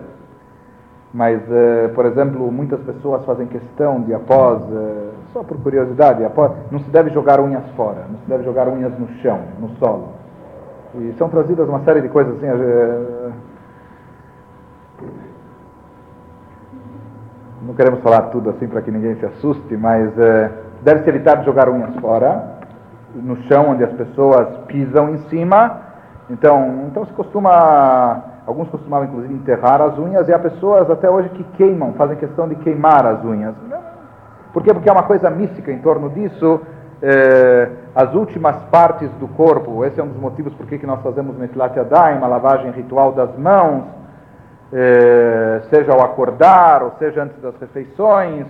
[1.13, 6.53] Mas, eh, por exemplo, muitas pessoas fazem questão de após, eh, só por curiosidade, após,
[6.71, 10.09] não se deve jogar unhas fora, não se deve jogar unhas no chão, no solo.
[10.95, 12.47] E são trazidas uma série de coisas assim.
[12.47, 13.31] Eh,
[17.67, 20.51] não queremos falar tudo assim para que ninguém se assuste, mas é,
[20.83, 22.57] deve-se evitar de jogar unhas fora,
[23.15, 25.81] no chão onde as pessoas pisam em cima.
[26.31, 31.29] Então, então se costuma, alguns costumavam inclusive enterrar as unhas e há pessoas até hoje
[31.31, 33.55] que queimam, fazem questão de queimar as unhas.
[34.53, 34.73] Por quê?
[34.73, 36.61] Porque há uma coisa mística em torno disso.
[37.03, 41.37] É, as últimas partes do corpo, esse é um dos motivos por que nós fazemos
[41.37, 43.85] Netilat Yadayim, a lavagem ritual das mãos,
[44.73, 48.47] é, seja ao acordar, ou seja antes das refeições.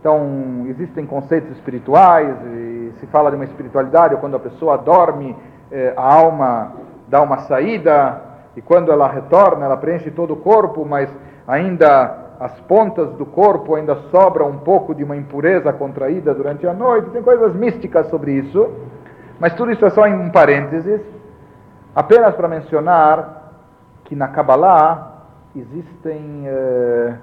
[0.00, 5.36] Então, existem conceitos espirituais, e se fala de uma espiritualidade, ou quando a pessoa dorme,
[5.70, 6.72] é, a alma
[7.08, 8.20] dá uma saída,
[8.56, 11.08] e quando ela retorna, ela preenche todo o corpo, mas
[11.46, 16.72] ainda as pontas do corpo ainda sobra um pouco de uma impureza contraída durante a
[16.72, 17.10] noite.
[17.10, 18.70] Tem coisas místicas sobre isso,
[19.40, 21.00] mas tudo isso é só em um parênteses,
[21.94, 23.52] apenas para mencionar
[24.04, 25.17] que na Kabbalah
[25.60, 27.14] existem, uh,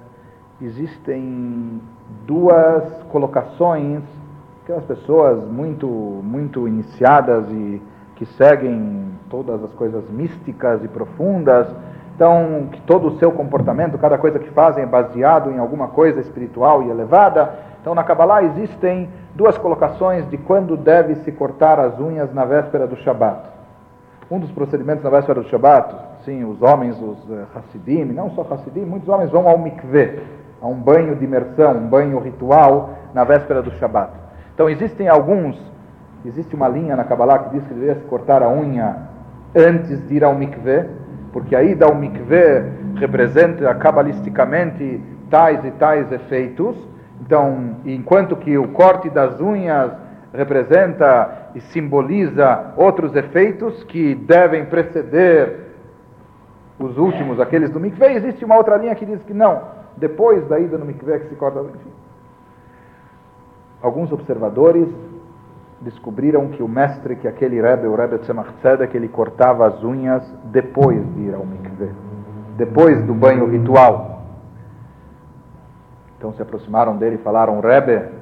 [0.60, 1.80] existem
[2.26, 4.02] duas colocações
[4.64, 7.80] que as pessoas muito, muito iniciadas e
[8.16, 11.68] que seguem todas as coisas místicas e profundas,
[12.14, 16.20] então que todo o seu comportamento, cada coisa que fazem é baseado em alguma coisa
[16.20, 17.54] espiritual e elevada.
[17.80, 22.86] Então na Kabbalah existem duas colocações de quando deve se cortar as unhas na véspera
[22.86, 23.48] do Shabat.
[24.30, 25.94] Um dos procedimentos na véspera do Shabat,
[26.26, 30.18] sim, os homens, os uh, Hassidim, não só Hassidim, muitos homens vão ao mikveh,
[30.60, 34.10] a um banho de imersão, um banho ritual na véspera do Shabat.
[34.52, 35.56] Então existem alguns,
[36.24, 38.96] existe uma linha na Kabbalah que diz que deveria se cortar a unha
[39.54, 40.88] antes de ir ao mikveh,
[41.32, 45.00] porque a ida ao mikveh representa cabalisticamente
[45.30, 46.76] tais e tais efeitos.
[47.20, 49.92] Então, enquanto que o corte das unhas
[50.34, 55.65] representa e simboliza outros efeitos que devem preceder
[56.78, 59.62] os últimos, aqueles do mikveh, existe uma outra linha que diz que não,
[59.96, 61.92] depois da ida no mikveh que se corta, enfim.
[63.82, 64.88] Alguns observadores
[65.80, 70.22] descobriram que o mestre, que aquele Rebbe, o Rebbe Tzemach Tzedek, ele cortava as unhas
[70.44, 71.92] depois de ir ao mikveh,
[72.56, 74.22] depois do banho ritual.
[76.18, 78.16] Então se aproximaram dele e falaram, Rebbe,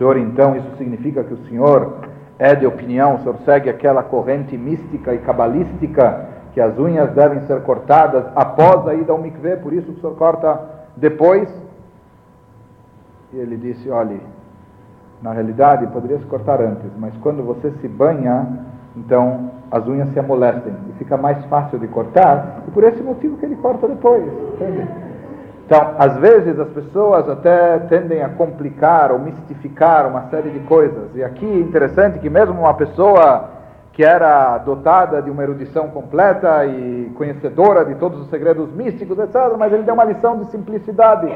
[0.00, 1.98] senhor então, isso significa que o senhor
[2.38, 7.40] é de opinião, o senhor segue aquela corrente mística e cabalística que as unhas devem
[7.42, 10.60] ser cortadas após a ida ao mikveh, por isso o senhor corta
[10.96, 11.48] depois?
[13.32, 14.20] E ele disse, olhe,
[15.22, 18.46] na realidade, poderia se cortar antes, mas quando você se banha,
[18.96, 23.36] então as unhas se amolecem e fica mais fácil de cortar, e por esse motivo
[23.36, 24.24] que ele corta depois.
[24.54, 24.88] Entende?
[25.66, 31.14] Então, às vezes as pessoas até tendem a complicar ou mistificar uma série de coisas.
[31.14, 33.59] E aqui é interessante que mesmo uma pessoa
[33.92, 39.34] que era dotada de uma erudição completa e conhecedora de todos os segredos místicos, etc.,
[39.58, 41.32] mas ele deu uma lição de simplicidade.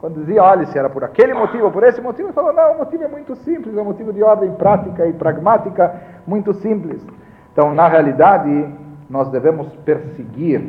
[0.00, 2.78] Quando dizia, olha, se era por aquele motivo por esse motivo, ele falou, não, o
[2.78, 5.94] motivo é muito simples, é um motivo de ordem prática e pragmática,
[6.26, 7.04] muito simples.
[7.52, 8.68] Então, na realidade,
[9.08, 10.62] nós devemos perseguir.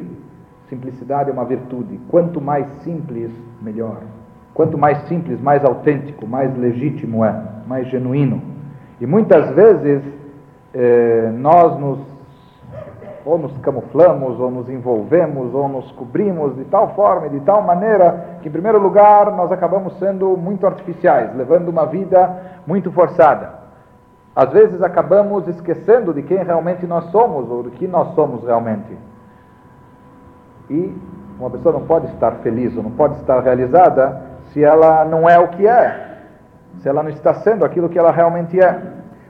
[0.69, 1.99] Simplicidade é uma virtude.
[2.09, 3.97] Quanto mais simples, melhor.
[4.53, 7.35] Quanto mais simples, mais autêntico, mais legítimo é,
[7.67, 8.41] mais genuíno.
[8.99, 10.01] E muitas vezes
[10.77, 11.99] eh, nós nos
[13.25, 17.61] ou nos camuflamos, ou nos envolvemos, ou nos cobrimos de tal forma e de tal
[17.61, 23.49] maneira que, em primeiro lugar, nós acabamos sendo muito artificiais, levando uma vida muito forçada.
[24.33, 28.97] Às vezes acabamos esquecendo de quem realmente nós somos, ou do que nós somos realmente.
[30.69, 30.95] E
[31.37, 34.21] uma pessoa não pode estar feliz, ou não pode estar realizada,
[34.53, 36.19] se ela não é o que é,
[36.79, 38.79] se ela não está sendo aquilo que ela realmente é.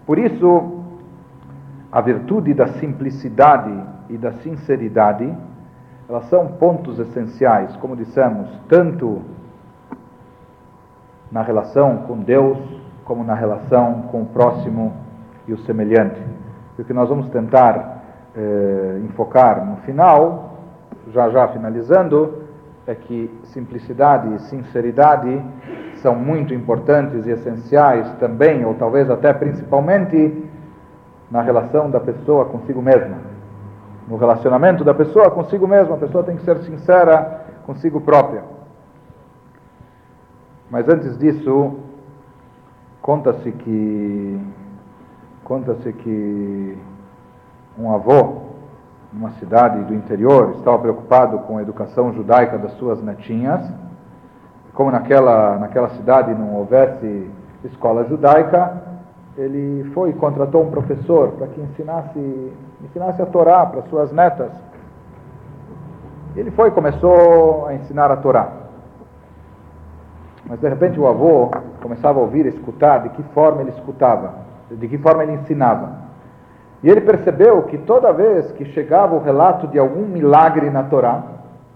[0.06, 0.77] Por isso,
[1.92, 3.72] a virtude da simplicidade
[4.10, 5.34] e da sinceridade,
[6.10, 9.22] elas são pontos essenciais, como dissemos, tanto
[11.32, 12.58] na relação com Deus,
[13.04, 14.94] como na relação com o próximo
[15.48, 16.22] e o semelhante.
[16.78, 18.04] E o que nós vamos tentar
[18.36, 20.58] eh, enfocar no final,
[21.12, 22.44] já já finalizando,
[22.86, 25.42] é que simplicidade e sinceridade
[25.96, 30.46] são muito importantes e essenciais também, ou talvez até principalmente,
[31.30, 33.18] na relação da pessoa consigo mesma.
[34.08, 38.44] No relacionamento da pessoa consigo mesma, a pessoa tem que ser sincera consigo própria.
[40.70, 41.76] Mas antes disso,
[43.02, 44.42] conta-se que
[45.44, 46.78] conta-se que
[47.78, 48.48] um avô
[49.14, 53.62] numa cidade do interior estava preocupado com a educação judaica das suas netinhas.
[54.74, 57.30] Como naquela naquela cidade não houvesse
[57.64, 58.87] escola judaica,
[59.38, 62.52] ele foi e contratou um professor para que ensinasse,
[62.84, 64.52] ensinasse a Torá para suas netas.
[66.36, 68.52] Ele foi e começou a ensinar a Torá.
[70.50, 74.34] Mas de repente o avô começava a ouvir, a escutar de que forma ele escutava,
[74.72, 76.08] de que forma ele ensinava.
[76.82, 81.24] E ele percebeu que toda vez que chegava o relato de algum milagre na Torá,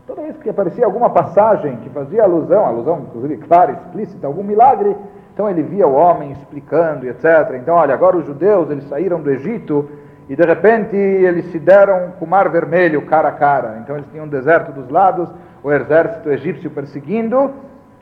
[0.07, 4.95] toda vez que aparecia alguma passagem que fazia alusão, alusão inclusive clara, explícita, algum milagre,
[5.42, 7.56] então ele via o homem explicando etc.
[7.56, 9.89] Então, olha, agora os judeus, eles saíram do Egito
[10.30, 13.80] e de repente eles se deram com o Mar Vermelho cara a cara.
[13.82, 15.34] Então eles tinham o deserto dos lados,
[15.64, 17.52] o exército egípcio perseguindo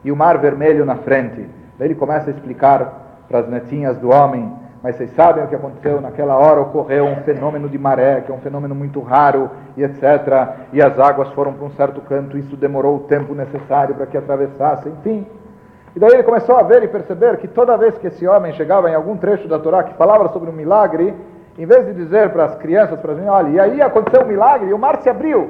[0.04, 1.50] e o Mar Vermelho na frente.
[1.78, 4.52] Daí ele começa a explicar para as netinhas do homem,
[4.84, 6.60] mas vocês sabem o que aconteceu naquela hora?
[6.60, 10.04] Ocorreu um fenômeno de maré, que é um fenômeno muito raro, e etc.
[10.74, 14.18] E as águas foram para um certo canto, isso demorou o tempo necessário para que
[14.18, 15.26] atravessassem, enfim.
[15.96, 18.90] E daí ele começou a ver e perceber que toda vez que esse homem chegava
[18.90, 21.16] em algum trecho da Torá que falava sobre um milagre,
[21.58, 24.28] em vez de dizer para as crianças, para as meninas, olha, e aí aconteceu um
[24.28, 25.50] milagre e o mar se abriu.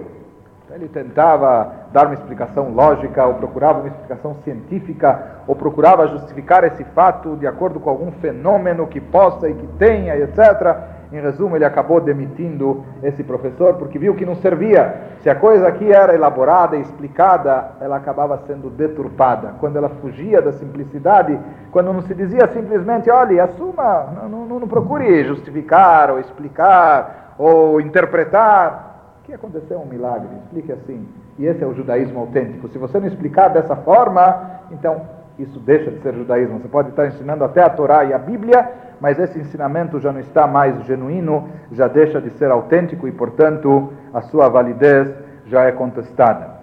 [0.66, 6.64] Então ele tentava dar uma explicação lógica, ou procurava uma explicação científica, ou procurava justificar
[6.64, 10.99] esse fato de acordo com algum fenômeno que possa e que tenha, etc.
[11.12, 14.95] Em resumo, ele acabou demitindo esse professor porque viu que não servia.
[15.22, 19.55] Se a coisa aqui era elaborada e explicada, ela acabava sendo deturpada.
[19.60, 21.39] Quando ela fugia da simplicidade,
[21.72, 27.82] quando não se dizia simplesmente, olhe, assuma, não, não, não procure justificar ou explicar ou
[27.82, 29.18] interpretar.
[29.22, 29.80] O que aconteceu?
[29.80, 30.30] Um milagre.
[30.43, 31.07] Explique assim.
[31.39, 32.68] E esse é o judaísmo autêntico.
[32.68, 35.01] Se você não explicar dessa forma, então
[35.40, 36.60] isso deixa de ser judaísmo.
[36.60, 38.70] Você pode estar ensinando até a Torá e a Bíblia,
[39.00, 43.94] mas esse ensinamento já não está mais genuíno, já deixa de ser autêntico e, portanto,
[44.14, 45.14] a sua validez
[45.46, 46.60] já é contestada.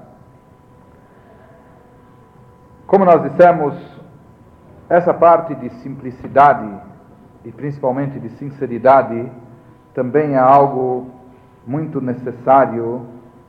[2.87, 3.75] Como nós dissemos,
[4.89, 6.69] essa parte de simplicidade
[7.45, 9.31] e principalmente de sinceridade
[9.95, 11.11] também é algo
[11.67, 13.07] muito necessário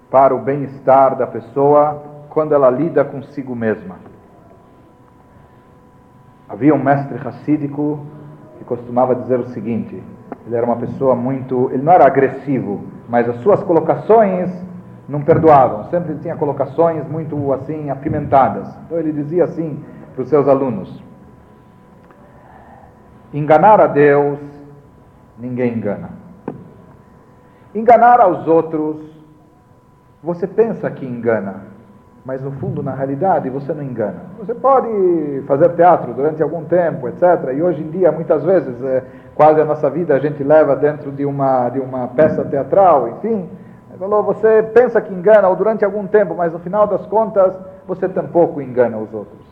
[0.09, 3.97] para o bem-estar da pessoa quando ela lida consigo mesma.
[6.49, 7.99] Havia um mestre racídico
[8.57, 10.01] que costumava dizer o seguinte:
[10.45, 11.69] ele era uma pessoa muito.
[11.73, 14.49] Ele não era agressivo, mas as suas colocações
[15.07, 15.89] não perdoavam.
[15.89, 18.67] Sempre ele tinha colocações muito assim apimentadas.
[18.85, 19.83] Então ele dizia assim
[20.13, 21.03] para os seus alunos:
[23.33, 24.39] Enganar a Deus,
[25.37, 26.09] ninguém engana.
[27.75, 28.97] Enganar aos outros,
[30.23, 31.65] você pensa que engana,
[32.27, 34.23] mas no fundo, na realidade, você não engana.
[34.37, 37.53] Você pode fazer teatro durante algum tempo, etc.
[37.55, 39.01] E hoje em dia, muitas vezes, é,
[39.33, 43.49] quase a nossa vida a gente leva dentro de uma, de uma peça teatral, enfim.
[43.97, 47.57] Falou, você pensa que engana ou durante algum tempo, mas no final das contas,
[47.87, 49.47] você tampouco engana os outros.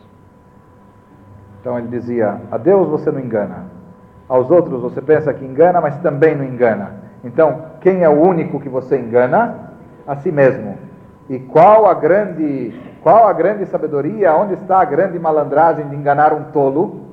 [1.62, 3.64] Então ele dizia: a Deus você não engana,
[4.28, 6.92] aos outros você pensa que engana, mas também não engana.
[7.24, 9.72] Então, quem é o único que você engana?
[10.06, 10.85] A si mesmo.
[11.28, 12.72] E qual a grande,
[13.02, 14.34] qual a grande sabedoria?
[14.34, 17.06] Onde está a grande malandragem de enganar um tolo?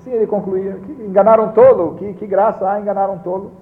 [0.00, 3.52] Sim, ele concluía: enganar um tolo, que, que graça há enganar um tolo?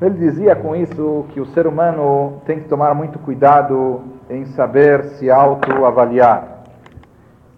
[0.00, 5.04] Ele dizia com isso que o ser humano tem que tomar muito cuidado em saber
[5.04, 6.56] se autoavaliar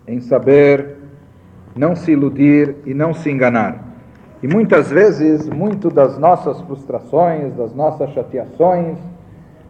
[0.08, 0.96] em saber
[1.76, 3.84] não se iludir e não se enganar.
[4.42, 8.98] E muitas vezes, muito das nossas frustrações, das nossas chateações,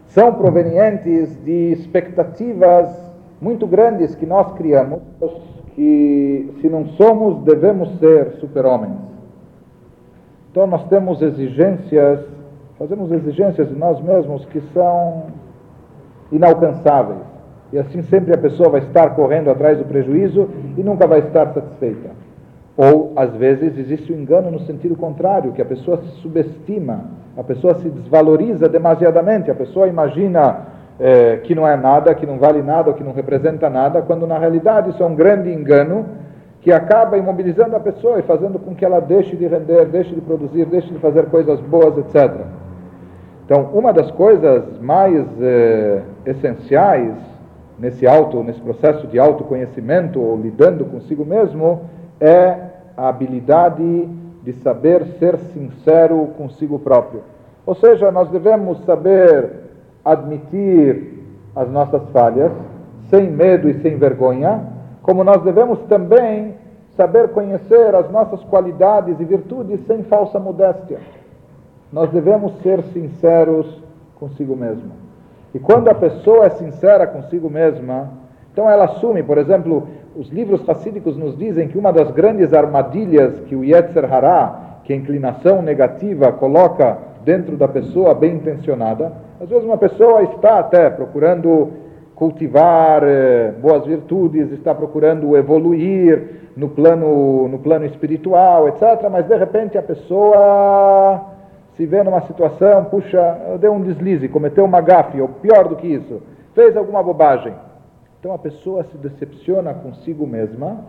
[0.09, 2.89] são provenientes de expectativas
[3.41, 5.01] muito grandes que nós criamos,
[5.75, 8.97] que se não somos, devemos ser super-homens.
[10.51, 12.21] Então nós temos exigências,
[12.77, 15.27] fazemos exigências de nós mesmos que são
[16.31, 17.21] inalcançáveis.
[17.71, 21.53] E assim sempre a pessoa vai estar correndo atrás do prejuízo e nunca vai estar
[21.53, 22.09] satisfeita.
[22.81, 27.07] Ou, às vezes, existe o um engano no sentido contrário, que a pessoa se subestima,
[27.35, 30.61] a pessoa se desvaloriza demasiadamente, a pessoa imagina
[30.97, 34.39] eh, que não é nada, que não vale nada, que não representa nada, quando na
[34.39, 36.05] realidade isso é um grande engano
[36.61, 40.21] que acaba imobilizando a pessoa e fazendo com que ela deixe de render, deixe de
[40.21, 42.33] produzir, deixe de fazer coisas boas, etc.
[43.45, 47.13] Então, uma das coisas mais eh, essenciais
[47.77, 51.81] nesse auto, nesse processo de autoconhecimento ou lidando consigo mesmo,
[52.19, 54.09] é a habilidade
[54.43, 57.21] de saber ser sincero consigo próprio.
[57.65, 59.51] Ou seja, nós devemos saber
[60.03, 61.19] admitir
[61.55, 62.51] as nossas falhas,
[63.09, 64.61] sem medo e sem vergonha,
[65.01, 66.55] como nós devemos também
[66.95, 70.99] saber conhecer as nossas qualidades e virtudes sem falsa modéstia.
[71.91, 73.81] Nós devemos ser sinceros
[74.19, 74.91] consigo mesmo.
[75.53, 78.09] E quando a pessoa é sincera consigo mesma,
[78.51, 79.87] então ela assume, por exemplo,
[80.19, 84.91] os livros facídicos nos dizem que uma das grandes armadilhas que o Yetzer Hará, que
[84.91, 90.89] a inclinação negativa, coloca dentro da pessoa bem intencionada, às vezes uma pessoa está até
[90.89, 91.69] procurando
[92.15, 99.37] cultivar eh, boas virtudes, está procurando evoluir no plano, no plano espiritual, etc., mas de
[99.37, 101.27] repente a pessoa
[101.77, 105.87] se vê numa situação, puxa, deu um deslize, cometeu uma gafe, ou pior do que
[105.87, 106.21] isso,
[106.53, 107.53] fez alguma bobagem.
[108.19, 110.79] Então a pessoa se decepciona consigo mesma,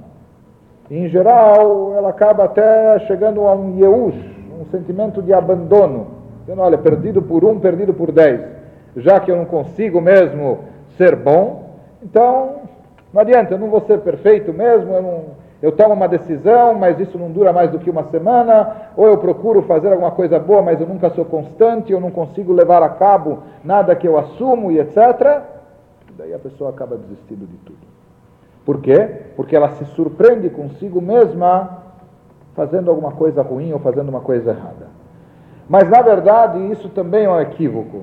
[0.90, 4.16] e em geral ela acaba até chegando a um yeush,
[4.60, 6.08] um sentimento de abandono,
[6.40, 8.40] dizendo, olha, perdido por um, perdido por dez,
[8.96, 10.64] já que eu não consigo mesmo
[10.96, 11.70] ser bom,
[12.02, 12.62] então
[13.12, 16.98] não adianta, eu não vou ser perfeito mesmo, eu não eu tomo uma decisão, mas
[16.98, 20.62] isso não dura mais do que uma semana, ou eu procuro fazer alguma coisa boa,
[20.62, 24.72] mas eu nunca sou constante, eu não consigo levar a cabo nada que eu assumo
[24.72, 25.59] e etc.
[26.16, 27.78] Daí a pessoa acaba desistindo de tudo.
[28.64, 29.08] Por quê?
[29.36, 31.78] Porque ela se surpreende consigo mesma
[32.54, 34.88] fazendo alguma coisa ruim ou fazendo uma coisa errada.
[35.68, 37.98] Mas na verdade isso também é um equívoco.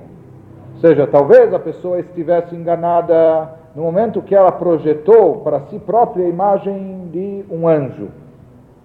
[0.75, 6.25] Ou seja, talvez a pessoa estivesse enganada no momento que ela projetou para si própria
[6.25, 8.09] a imagem de um anjo,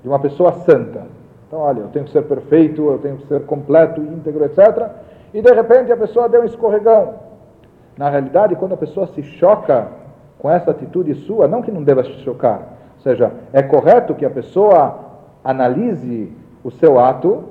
[0.02, 1.06] de uma pessoa santa.
[1.46, 4.90] Então, olha, eu tenho que ser perfeito, eu tenho que ser completo, íntegro, etc.
[5.34, 7.14] E de repente a pessoa deu um escorregão.
[7.96, 9.88] Na realidade, quando a pessoa se choca
[10.38, 12.60] com essa atitude sua, não que não deva se chocar,
[12.96, 14.98] ou seja, é correto que a pessoa
[15.44, 16.32] analise
[16.64, 17.44] o seu ato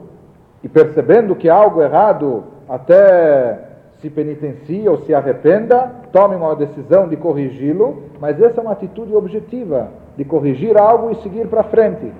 [0.63, 3.59] e percebendo que há algo errado, até
[3.99, 9.15] se penitencie ou se arrependa, tome uma decisão de corrigi-lo, mas essa é uma atitude
[9.15, 12.11] objetiva, de corrigir algo e seguir para frente.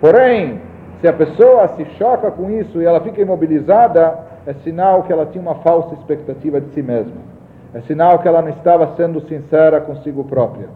[0.00, 0.60] Porém,
[1.00, 5.26] se a pessoa se choca com isso e ela fica imobilizada, é sinal que ela
[5.26, 7.35] tinha uma falsa expectativa de si mesma.
[7.76, 10.66] É sinal que ela não estava sendo sincera consigo própria.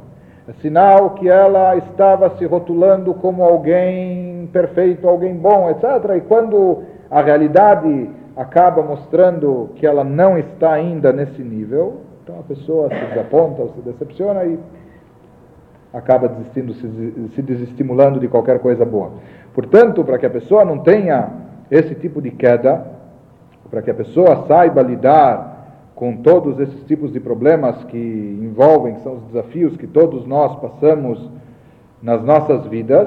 [0.47, 6.17] É sinal que ela estava se rotulando como alguém perfeito, alguém bom, etc.
[6.19, 12.43] E quando a realidade acaba mostrando que ela não está ainda nesse nível, então a
[12.43, 14.59] pessoa se desaponta ou se decepciona e
[15.95, 19.13] acaba desistindo, se, se desestimulando de qualquer coisa boa.
[19.55, 21.31] Portanto, para que a pessoa não tenha
[21.71, 22.85] esse tipo de queda,
[23.71, 25.50] para que a pessoa saiba lidar
[26.01, 31.31] com todos esses tipos de problemas que envolvem, são os desafios que todos nós passamos
[32.03, 33.07] nas nossas vidas,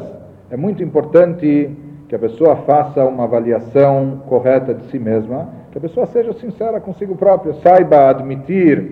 [0.52, 1.76] é muito importante
[2.08, 6.80] que a pessoa faça uma avaliação correta de si mesma, que a pessoa seja sincera
[6.80, 8.92] consigo própria, saiba admitir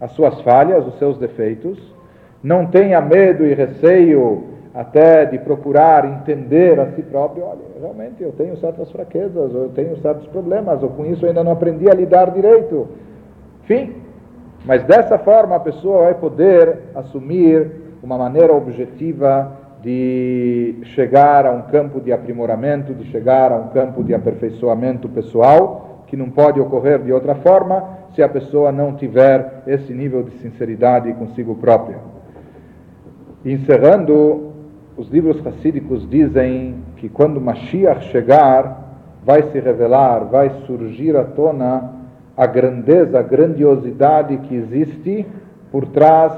[0.00, 1.76] as suas falhas, os seus defeitos,
[2.40, 8.30] não tenha medo e receio até de procurar entender a si próprio, olha, realmente eu
[8.30, 11.94] tenho certas fraquezas, ou eu tenho certos problemas, ou com isso ainda não aprendi a
[11.94, 13.09] lidar direito.
[13.70, 13.92] Enfim,
[14.64, 17.70] mas dessa forma a pessoa vai poder assumir
[18.02, 24.02] uma maneira objetiva de chegar a um campo de aprimoramento, de chegar a um campo
[24.02, 29.62] de aperfeiçoamento pessoal, que não pode ocorrer de outra forma se a pessoa não tiver
[29.68, 31.98] esse nível de sinceridade consigo própria.
[33.44, 34.50] Encerrando,
[34.96, 41.99] os livros racídicos dizem que quando Mashiach chegar, vai se revelar, vai surgir à tona
[42.40, 45.26] a grandeza, a grandiosidade que existe
[45.70, 46.32] por trás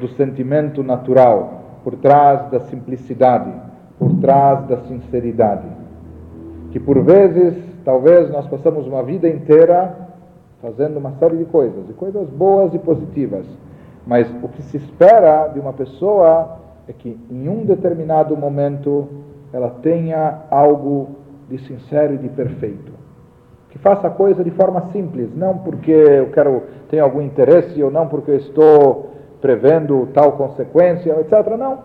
[0.00, 3.52] do sentimento natural, por trás da simplicidade,
[3.98, 5.68] por trás da sinceridade.
[6.72, 9.94] Que por vezes, talvez nós passamos uma vida inteira
[10.60, 13.46] fazendo uma série de coisas, e coisas boas e positivas
[14.08, 19.06] mas o que se espera de uma pessoa é que em um determinado momento
[19.52, 21.10] ela tenha algo
[21.46, 22.97] de sincero e de perfeito.
[23.78, 27.90] Que faça a coisa de forma simples, não porque eu quero ter algum interesse ou
[27.90, 29.10] não porque eu estou
[29.40, 31.56] prevendo tal consequência, etc.
[31.56, 31.78] Não.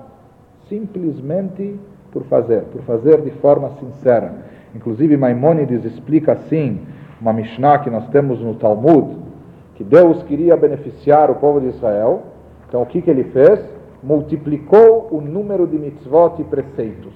[0.67, 1.79] Simplesmente
[2.11, 4.33] por fazer, por fazer de forma sincera.
[4.75, 6.79] Inclusive Maimônides explica assim,
[7.21, 9.17] uma Mishnah que nós temos no Talmud,
[9.75, 12.23] que Deus queria beneficiar o povo de Israel,
[12.67, 13.59] então o que, que ele fez?
[14.01, 17.13] Multiplicou o número de mitzvot e preceitos.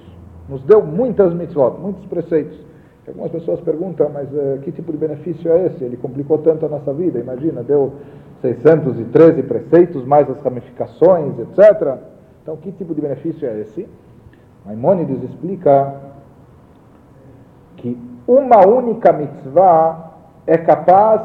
[0.48, 2.58] Nos deu muitas mitzvot, muitos preceitos.
[3.08, 5.82] Algumas pessoas perguntam, mas uh, que tipo de benefício é esse?
[5.82, 7.92] Ele complicou tanto a nossa vida, imagina, deu
[8.42, 11.96] 613 preceitos, mais as ramificações, etc.
[12.42, 13.88] Então, que tipo de benefício é esse?
[14.66, 15.94] Maimônides explica
[17.76, 17.96] que
[18.26, 20.12] uma única mitzvah
[20.46, 21.22] é capaz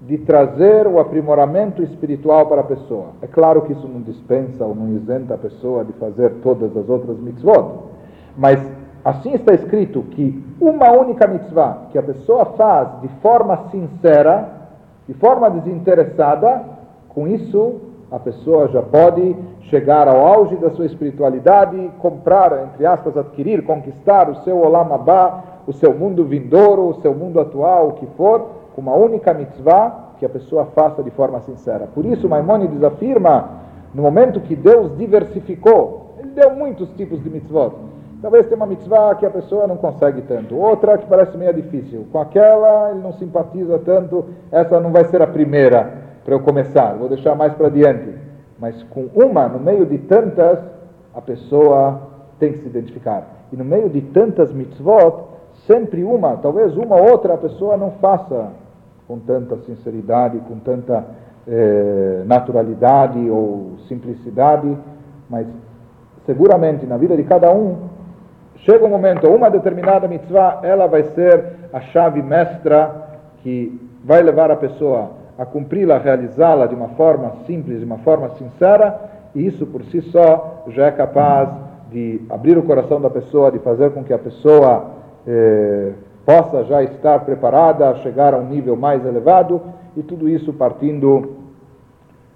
[0.00, 3.10] de trazer o aprimoramento espiritual para a pessoa.
[3.20, 6.88] É claro que isso não dispensa ou não isenta a pessoa de fazer todas as
[6.88, 7.84] outras mitzvot,
[8.36, 8.58] mas
[9.04, 14.48] assim está escrito que uma única mitzvah que a pessoa faz de forma sincera,
[15.06, 16.62] de forma desinteressada,
[17.08, 17.80] com isso
[18.10, 24.28] a pessoa já pode chegar ao auge da sua espiritualidade, comprar, entre aspas, adquirir, conquistar
[24.28, 28.48] o seu olam abá, o seu mundo vindouro, o seu mundo atual, o que for,
[28.74, 31.88] com uma única mitzvah que a pessoa faça de forma sincera.
[31.94, 33.62] Por isso, Maimonides afirma,
[33.94, 37.72] no momento que Deus diversificou, ele deu muitos tipos de mitzvot.
[38.22, 42.06] Talvez tenha uma mitzvah que a pessoa não consegue tanto, outra que parece meio difícil.
[42.12, 45.92] Com aquela ele não simpatiza tanto, essa não vai ser a primeira
[46.24, 48.14] para eu começar, vou deixar mais para diante.
[48.60, 50.60] Mas com uma, no meio de tantas,
[51.12, 52.00] a pessoa
[52.38, 53.26] tem que se identificar.
[53.52, 55.24] E no meio de tantas mitzvot,
[55.66, 58.50] sempre uma, talvez uma outra a pessoa não faça
[59.08, 61.04] com tanta sinceridade, com tanta
[61.48, 64.78] eh, naturalidade ou simplicidade,
[65.28, 65.44] mas
[66.24, 67.90] seguramente na vida de cada um
[68.62, 72.90] chega um momento, uma determinada mitzvah, ela vai ser a chave mestra
[73.42, 77.98] que vai levar a pessoa a cumpri-la, a realizá-la de uma forma simples, de uma
[77.98, 79.00] forma sincera,
[79.34, 81.48] e isso por si só já é capaz
[81.90, 84.90] de abrir o coração da pessoa, de fazer com que a pessoa
[85.26, 85.92] eh,
[86.24, 89.60] possa já estar preparada a chegar a um nível mais elevado,
[89.96, 91.36] e tudo isso partindo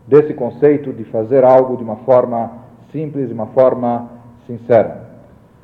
[0.06, 2.50] desse conceito de fazer algo de uma forma
[2.90, 4.08] simples, de uma forma
[4.46, 5.05] sincera.